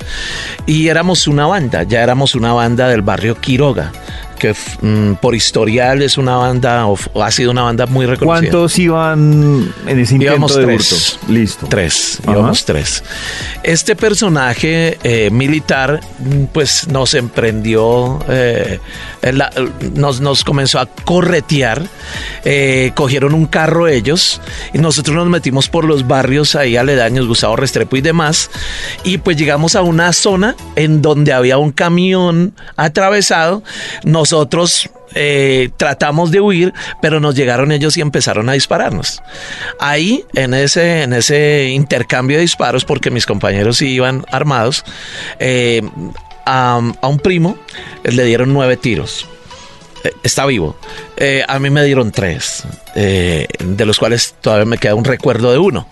[0.67, 3.93] Y éramos una banda, ya éramos una banda del barrio Quiroga,
[4.37, 8.51] que mm, por historial es una banda, o, ha sido una banda muy reconocida.
[8.51, 10.93] ¿Cuántos iban en ese intento Íbamos de tres.
[11.19, 11.33] hurto?
[11.33, 11.67] Listo.
[11.69, 12.33] Tres, Ajá.
[12.33, 13.03] íbamos tres.
[13.63, 18.79] Este personaje eh, militar, mm, pues nos emprendió, eh,
[19.23, 19.51] la-
[19.95, 21.83] nos, nos comenzó a corretear,
[22.45, 24.41] eh, cogieron un carro ellos
[24.73, 28.51] y nosotros nos metimos por los barrios ahí aledaños, Gustavo Restrepo y demás,
[29.05, 33.63] y pues llegamos a una zona en donde había un camión atravesado,
[34.27, 39.23] nosotros eh, tratamos de huir, pero nos llegaron ellos y empezaron a dispararnos.
[39.79, 44.85] Ahí, en ese, en ese intercambio de disparos, porque mis compañeros sí iban armados,
[45.39, 45.81] eh,
[46.45, 47.57] a, a un primo
[48.03, 49.29] le dieron nueve tiros.
[50.03, 50.77] Eh, Está vivo.
[51.17, 52.65] Eh, a mí me dieron tres,
[52.97, 55.87] eh, de los cuales todavía me queda un recuerdo de uno.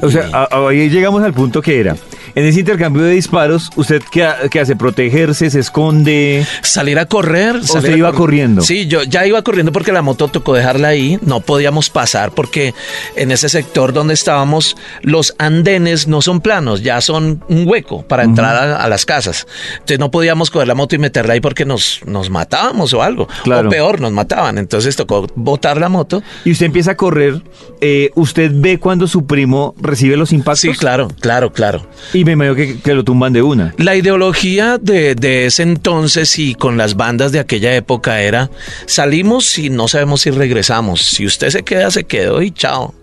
[0.00, 1.96] O sea, ahí llegamos al punto que era.
[2.38, 4.76] En ese intercambio de disparos, ¿usted qué, ha- qué hace?
[4.76, 5.50] ¿Protegerse?
[5.50, 6.46] ¿Se esconde?
[6.62, 7.56] Salir a correr.
[7.56, 8.18] ¿O salir usted a iba correr.
[8.20, 8.62] corriendo?
[8.62, 11.18] Sí, yo ya iba corriendo porque la moto tocó dejarla ahí.
[11.22, 12.74] No podíamos pasar porque
[13.16, 18.22] en ese sector donde estábamos, los andenes no son planos, ya son un hueco para
[18.22, 19.48] entrar a, a las casas.
[19.72, 23.26] Entonces no podíamos coger la moto y meterla ahí porque nos, nos matábamos o algo.
[23.42, 23.66] Claro.
[23.66, 24.58] O peor, nos mataban.
[24.58, 26.22] Entonces tocó botar la moto.
[26.44, 27.42] Y usted empieza a correr,
[27.80, 30.60] eh, ¿usted ve cuando su primo recibe los impactos?
[30.60, 31.84] Sí, claro, claro, claro.
[32.12, 33.74] Y me imagino que, que lo tumban de una.
[33.78, 38.50] La ideología de, de ese entonces y con las bandas de aquella época era
[38.86, 41.00] salimos y no sabemos si regresamos.
[41.02, 42.94] Si usted se queda, se quedó y chao.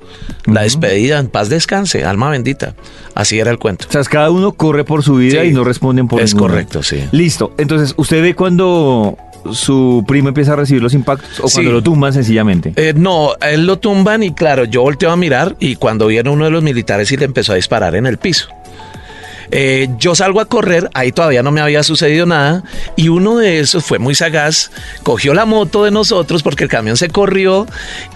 [0.45, 2.75] La despedida, en paz descanse, alma bendita.
[3.15, 3.85] Así era el cuento.
[3.89, 6.83] O sea, cada uno corre por su vida Sí, y no responden por es correcto,
[6.83, 7.03] sí.
[7.11, 7.53] Listo.
[7.57, 9.17] Entonces, ¿usted ve cuando
[9.51, 11.55] su primo empieza a recibir los impactos o Sí.
[11.55, 12.73] cuando lo tumban sencillamente?
[12.75, 16.45] Eh, no, él lo tumban y claro, yo volteo a mirar y cuando viene uno
[16.45, 18.47] de los militares y le empezó a disparar en el piso.
[19.51, 22.63] Eh, yo salgo a correr, ahí todavía no me había sucedido nada,
[22.95, 24.71] y uno de esos fue muy sagaz,
[25.03, 27.65] cogió la moto de nosotros porque el camión se corrió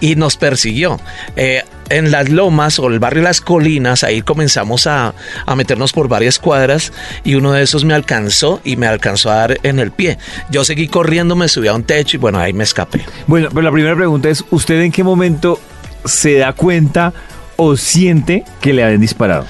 [0.00, 1.00] y nos persiguió.
[1.36, 5.12] Eh, en las lomas o el barrio Las Colinas, ahí comenzamos a,
[5.44, 6.92] a meternos por varias cuadras
[7.24, 10.16] y uno de esos me alcanzó y me alcanzó a dar en el pie.
[10.50, 13.04] Yo seguí corriendo, me subí a un techo y bueno, ahí me escapé.
[13.26, 15.60] Bueno, pero la primera pregunta es, ¿usted en qué momento
[16.04, 17.12] se da cuenta
[17.56, 19.46] o siente que le han disparado?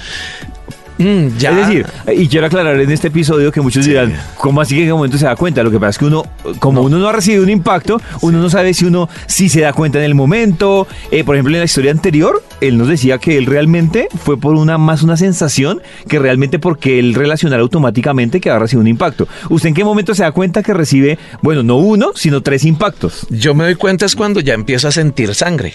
[1.01, 1.51] Mm, ya.
[1.51, 4.88] Es decir, y quiero aclarar en este episodio que muchos dirán, ¿cómo así que en
[4.88, 5.62] qué momento se da cuenta?
[5.62, 6.24] Lo que pasa es que uno,
[6.59, 9.72] como uno no ha recibido un impacto, uno no sabe si uno sí se da
[9.72, 10.86] cuenta en el momento.
[11.11, 14.57] Eh, por ejemplo, en la historia anterior, él nos decía que él realmente fue por
[14.57, 19.26] una más una sensación que realmente porque él relacionara automáticamente que había recibido un impacto.
[19.48, 23.26] ¿Usted en qué momento se da cuenta que recibe, bueno, no uno, sino tres impactos?
[23.30, 25.74] Yo me doy cuenta es cuando ya empiezo a sentir sangre.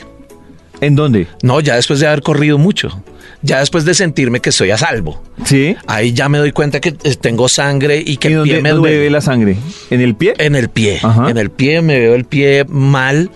[0.81, 1.27] ¿En dónde?
[1.41, 3.01] No, ya después de haber corrido mucho.
[3.45, 5.21] Ya después de sentirme que estoy a salvo.
[5.45, 5.75] ¿Sí?
[5.87, 8.61] Ahí ya me doy cuenta que eh, tengo sangre y que ¿Y el dónde, pie
[8.63, 9.03] me dónde duele.
[9.03, 9.55] ve la sangre?
[9.91, 10.33] ¿En el pie?
[10.37, 10.99] En el pie.
[11.03, 11.29] Ajá.
[11.29, 13.29] En el pie, me veo el pie mal.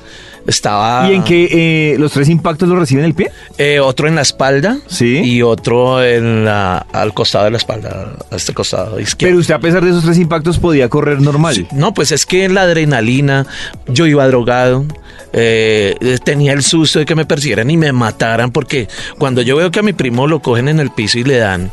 [0.47, 1.07] Estaba.
[1.11, 1.49] ¿Y en qué
[1.93, 3.29] eh, los tres impactos los recibe en el pie?
[3.59, 4.79] Eh, otro en la espalda.
[4.87, 5.19] Sí.
[5.23, 9.33] Y otro en la, al costado de la espalda, a este costado izquierdo.
[9.33, 11.53] Pero usted a pesar de esos tres impactos podía correr normal.
[11.53, 13.45] Sí, No, pues es que la adrenalina,
[13.87, 14.85] yo iba drogado,
[15.33, 19.71] eh, tenía el susto de que me persiguieran y me mataran, porque cuando yo veo
[19.71, 21.71] que a mi primo lo cogen en el piso y le dan,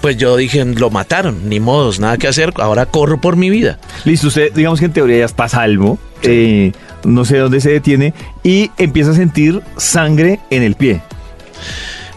[0.00, 3.78] pues yo dije, lo mataron, ni modos, nada que hacer, ahora corro por mi vida.
[4.04, 6.72] Listo, usted digamos que en teoría ya está salvo, eh,
[7.04, 11.00] no sé dónde se detiene y empieza a sentir sangre en el pie.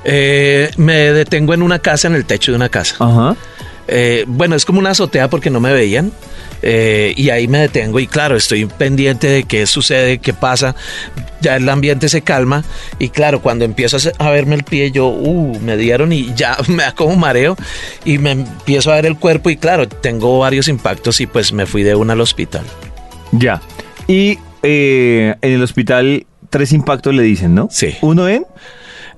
[0.03, 2.95] Eh, me detengo en una casa, en el techo de una casa.
[2.99, 3.35] Ajá.
[3.91, 6.11] Eh, bueno, es como una azotea porque no me veían.
[6.61, 10.75] eh, y ahí me detengo y claro, estoy pendiente de qué sucede, qué pasa.
[11.41, 12.63] Ya el ambiente se calma
[12.99, 16.83] y claro, cuando empiezo a, verme el pie, yo, uh, me dieron y ya me
[16.83, 17.55] da como mareo
[18.05, 21.65] y me empiezo a ver el cuerpo y claro, tengo varios impactos y pues me
[21.65, 22.65] fui de una al hospital.
[23.31, 23.61] Ya.
[24.07, 27.69] Y eh, en el hospital tres impactos le dicen, ¿no?
[27.71, 27.95] Sí.
[28.01, 28.45] Uno en.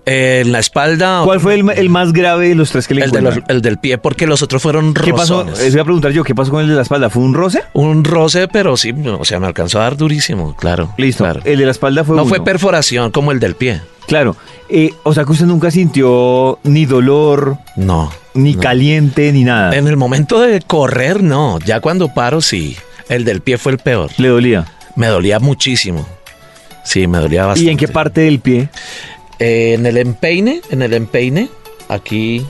[0.05, 1.21] Eh, en la espalda...
[1.23, 3.55] ¿Cuál fue el, el más grave de los tres que le el, de los- encuentran?
[3.57, 5.39] el del pie porque los otros fueron ¿Qué pasó?
[5.43, 5.59] rozones.
[5.59, 7.09] Les voy a preguntar yo, ¿qué pasó con el de la espalda?
[7.11, 7.63] ¿Fue un roce?
[7.73, 10.91] Un roce, pero sí, o sea, me alcanzó a dar durísimo, claro.
[10.97, 11.23] Listo.
[11.23, 11.41] claro.
[11.43, 12.29] El de la espalda fue No uno.
[12.29, 13.81] fue perforación como el del pie.
[14.07, 14.35] Claro.
[14.69, 18.11] Eh, o sea que usted nunca sintió ni dolor, No.
[18.33, 18.61] ni no.
[18.61, 19.75] caliente, ni nada.
[19.77, 21.59] En el momento de correr, no.
[21.59, 22.75] Ya cuando paro, sí.
[23.07, 24.09] El del pie fue el peor.
[24.17, 24.65] Le dolía.
[24.95, 26.07] Me dolía muchísimo.
[26.83, 27.67] Sí, me dolía bastante.
[27.67, 28.69] ¿Y en qué parte del pie?
[29.41, 31.49] Eh, en el empeine, en el empeine,
[31.89, 32.45] aquí,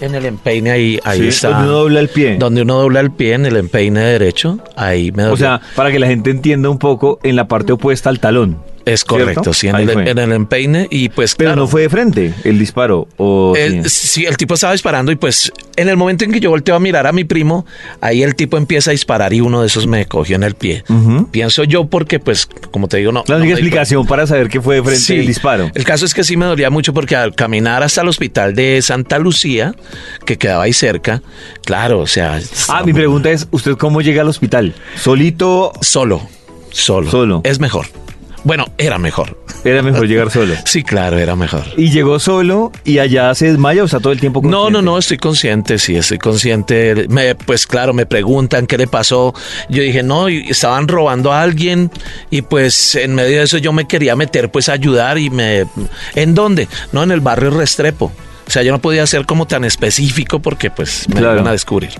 [0.00, 1.48] en el empeine, ahí, ahí Sí, está.
[1.48, 2.36] donde uno dobla el pie.
[2.38, 5.34] Donde uno dobla el pie, en el empeine derecho, ahí me dolía.
[5.34, 8.58] O sea, para que la gente entienda un poco, en la parte opuesta al talón.
[8.88, 9.06] Es ¿cierto?
[9.24, 10.10] correcto, sí, en el, fue.
[10.10, 10.86] en el empeine.
[10.90, 13.06] Y pues, Pero claro, no fue de frente el disparo.
[13.16, 14.06] O El- sí?
[14.08, 16.80] sí, el tipo estaba disparando y pues en el momento en que yo volteo a
[16.80, 17.66] mirar a mi primo,
[18.00, 20.84] ahí el tipo empieza a disparar y uno de esos me cogió en el pie.
[21.30, 23.24] Pienso yo porque pues, como te digo, no...
[23.28, 25.14] La única explicación para saber que fue de frente Sí.
[25.16, 25.70] el disparo.
[25.74, 28.80] El caso es que sí me dolía mucho porque al caminar hasta el hospital de
[28.82, 29.74] Santa Lucía,
[30.24, 31.22] que quedaba ahí cerca,
[31.64, 32.40] claro, o sea...
[32.68, 34.74] Ah, mi pregunta es, ¿usted cómo llega al hospital?
[34.96, 35.72] ¿Solito?
[35.80, 36.22] Solo,
[36.70, 37.10] solo.
[37.10, 37.40] Solo.
[37.44, 37.86] Es mejor.
[38.48, 39.36] Bueno, era mejor.
[39.62, 40.54] Era mejor llegar solo.
[40.64, 41.64] Sí, claro, era mejor.
[41.76, 44.82] Y llegó solo y allá se desmaya o está todo el tiempo No, no, consciente?
[44.86, 47.06] no, estoy consciente, sí, estoy consciente.
[47.10, 49.34] Me, pues claro, me preguntan qué le pasó.
[49.68, 51.90] Yo dije, no, y estaban robando a alguien
[52.30, 55.66] y pues en medio de eso yo me quería meter pues a ayudar y me...
[56.14, 56.68] ¿En dónde?
[56.92, 58.10] No, en el barrio Restrepo.
[58.46, 61.34] O sea, yo no podía ser como tan específico porque pues me Claro.
[61.34, 61.90] iban a descubrir.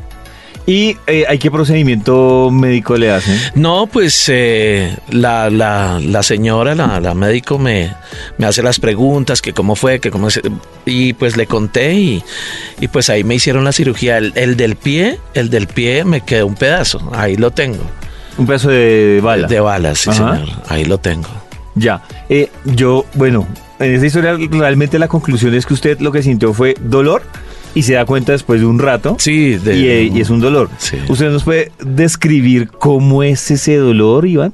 [0.69, 3.41] ¿Y eh, hay qué procedimiento médico le hacen?
[3.55, 7.95] No, pues eh, la, la, la señora, la, la médico me,
[8.37, 10.43] me hace las preguntas, que cómo fue, que cómo se,
[10.85, 12.23] y pues le conté y,
[12.81, 14.19] y pues ahí me hicieron la cirugía.
[14.19, 17.83] El, el del pie, el del pie me quedó un pedazo, ahí lo tengo.
[18.37, 19.49] Un pedazo de bala.
[19.49, 20.37] De balas, sí Ajá.
[20.37, 21.31] señor, ahí lo tengo.
[21.77, 22.03] Ya.
[22.29, 23.49] Eh, yo, bueno,
[23.79, 27.23] en esta historia realmente la conclusión es que usted lo que sintió fue dolor
[27.79, 29.17] y se da cuenta después de un rato.
[29.21, 30.69] Sí, de- y, eh, y es un dolor.
[30.79, 30.97] Sí.
[31.09, 34.53] ¿Usted nos puede describir cómo es ese dolor, Iván?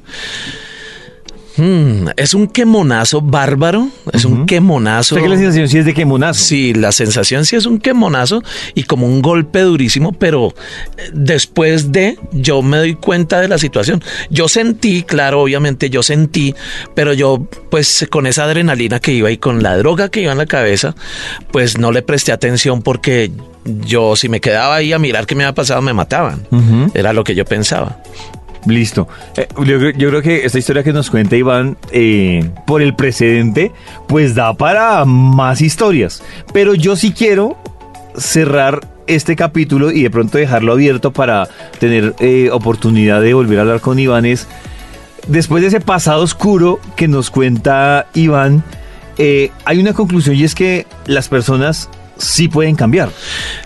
[1.57, 5.15] Hmm, es un quemonazo bárbaro, es un quemonazo.
[5.15, 6.45] ¿Usted que la sensación sí es de quemonazo?
[6.45, 8.43] Sí, la sensación sí es un quemonazo
[8.75, 10.53] y como un golpe durísimo, pero
[10.97, 14.03] eh, después de yo me doy cuenta de la situación.
[14.31, 16.55] Yo sentí, claro, obviamente yo sentí,
[16.95, 20.39] pero yo pues con esa adrenalina que iba y con la droga que iba en
[20.39, 20.97] la cabeza,
[21.53, 23.31] pues no le presté atención porque
[23.65, 26.47] yo si me quedaba ahí a mirar qué me había pasado me mataban.
[26.95, 28.03] Era lo que yo pensaba.
[28.67, 29.09] Listo.
[29.37, 29.47] Eh,
[29.97, 33.73] yo, creo- que esta historia que nos cuenta Iván, eh, por el precedente,
[34.07, 36.23] pues da para más historias.
[36.53, 37.57] Pero yo sí quiero
[38.17, 41.49] cerrar este capítulo y de pronto dejarlo abierto para
[41.79, 44.25] tener eh, oportunidad de volver a hablar con Iván.
[44.25, 44.47] Es,
[45.29, 48.65] después de ese pasado oscuro que nos cuenta Iván,
[49.19, 51.89] hay una conclusión y es que las personas
[52.19, 53.11] sí pueden cambiar.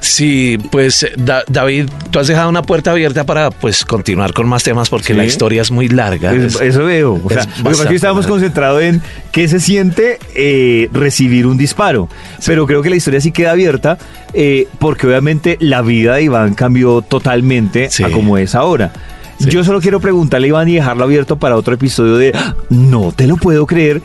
[0.00, 4.62] Sí, pues Da- David, tú has dejado una puerta abierta para pues continuar con más
[4.62, 5.14] temas porque Sí.
[5.14, 6.32] la historia es muy larga.
[6.32, 7.20] Es- Es- eso veo.
[7.22, 10.18] O sea, es lo que pasa es que bastante estábamos concentrados en qué se siente
[10.34, 12.08] eh, recibir un disparo.
[12.46, 13.98] Pero creo que la historia sí queda abierta
[14.34, 18.02] eh, porque obviamente la vida de Iván cambió totalmente Sí.
[18.04, 18.92] a como es ahora.
[19.40, 22.56] Yo solo quiero preguntarle a Iván y dejarlo abierto para otro episodio de ¡Ah!
[22.70, 24.02] No te lo puedo creer.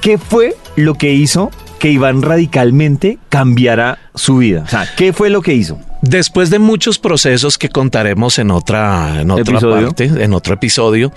[0.00, 1.52] ¿Qué fue lo que hizo
[1.82, 4.62] que Iván radicalmente cambiara su vida?
[4.64, 5.80] O sea, ¿qué fue lo que hizo?
[6.00, 9.86] Después de muchos procesos que contaremos en otra, en otra ¿Episodio?
[9.88, 11.12] parte, en otro episodio,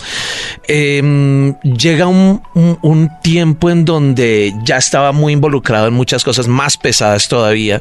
[0.68, 6.47] eh, llega un, un- un tiempo en donde ya estaba muy involucrado en muchas cosas
[6.47, 7.80] más pesadas todavía.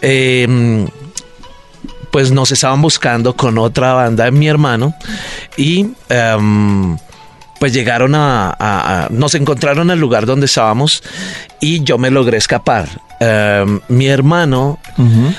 [0.00, 0.86] Eh,
[2.10, 4.94] pues nos estaban buscando con otra banda de mi hermano
[5.58, 6.96] y em,
[7.58, 11.02] pues llegaron a, a- a- nos encontraron en el lugar donde estábamos
[11.60, 12.88] y yo me logré escapar.
[13.20, 14.78] Em, mi hermano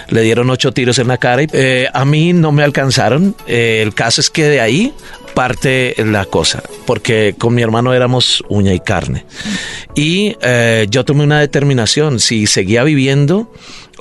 [0.10, 3.36] le dieron ocho tiros en la cara y eh, a mí no me alcanzaron.
[3.48, 4.94] Eh, el caso es que de ahí
[5.34, 9.26] parte la cosa, porque con mi hermano éramos uña y carne.
[9.96, 13.50] Y eh, yo tomé una determinación, si seguía viviendo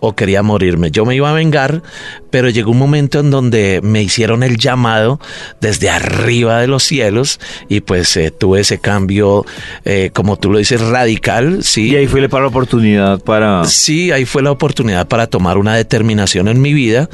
[0.00, 0.90] o quería morirme.
[0.90, 1.82] Yo me iba a vengar,
[2.30, 5.20] pero llegó un momento en donde me hicieron el llamado
[5.60, 9.44] desde arriba de los cielos y pues eh, tuve ese cambio,
[9.84, 11.90] eh, como tú lo dices, radical, sí.
[11.90, 13.64] Y ahí fue la oportunidad para...
[13.64, 17.08] Sí, ahí fue la oportunidad para tomar una determinación en mi vida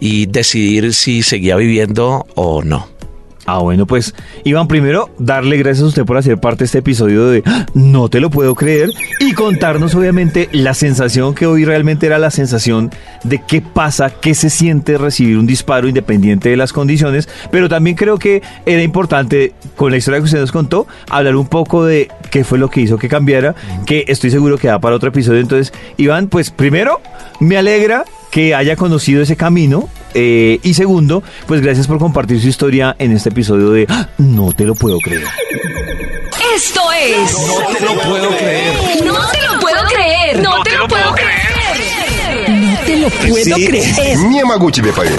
[0.00, 2.95] y decidir si seguía viviendo o no.
[3.46, 4.12] Ah, bueno, pues
[4.44, 7.64] Iván, primero darle gracias a usted por hacer parte de este episodio de ¡Ah!
[7.74, 8.90] No te lo puedo creer
[9.20, 12.90] y contarnos obviamente la sensación que hoy realmente era la sensación
[13.22, 17.96] de qué pasa, qué se siente recibir un disparo independiente de las condiciones, pero también
[17.96, 22.08] creo que era importante con la historia que usted nos contó hablar un poco de
[22.30, 23.54] qué fue lo que hizo que cambiara,
[23.86, 25.40] que estoy seguro que da para otro episodio.
[25.40, 27.00] Entonces, Iván, pues primero
[27.38, 29.88] me alegra que haya conocido ese camino.
[30.18, 34.08] Eh, y segundo, pues gracias por compartir su historia en este episodio de ¡Ah!
[34.16, 35.24] No te lo puedo creer.
[36.54, 37.32] Esto es.
[37.32, 39.04] No te lo puedo creer.
[39.04, 40.38] No te lo puedo creer.
[40.42, 42.48] No te lo puedo creer.
[42.48, 44.18] No te lo puedo creer.
[44.20, 45.12] Niemaguchi de país.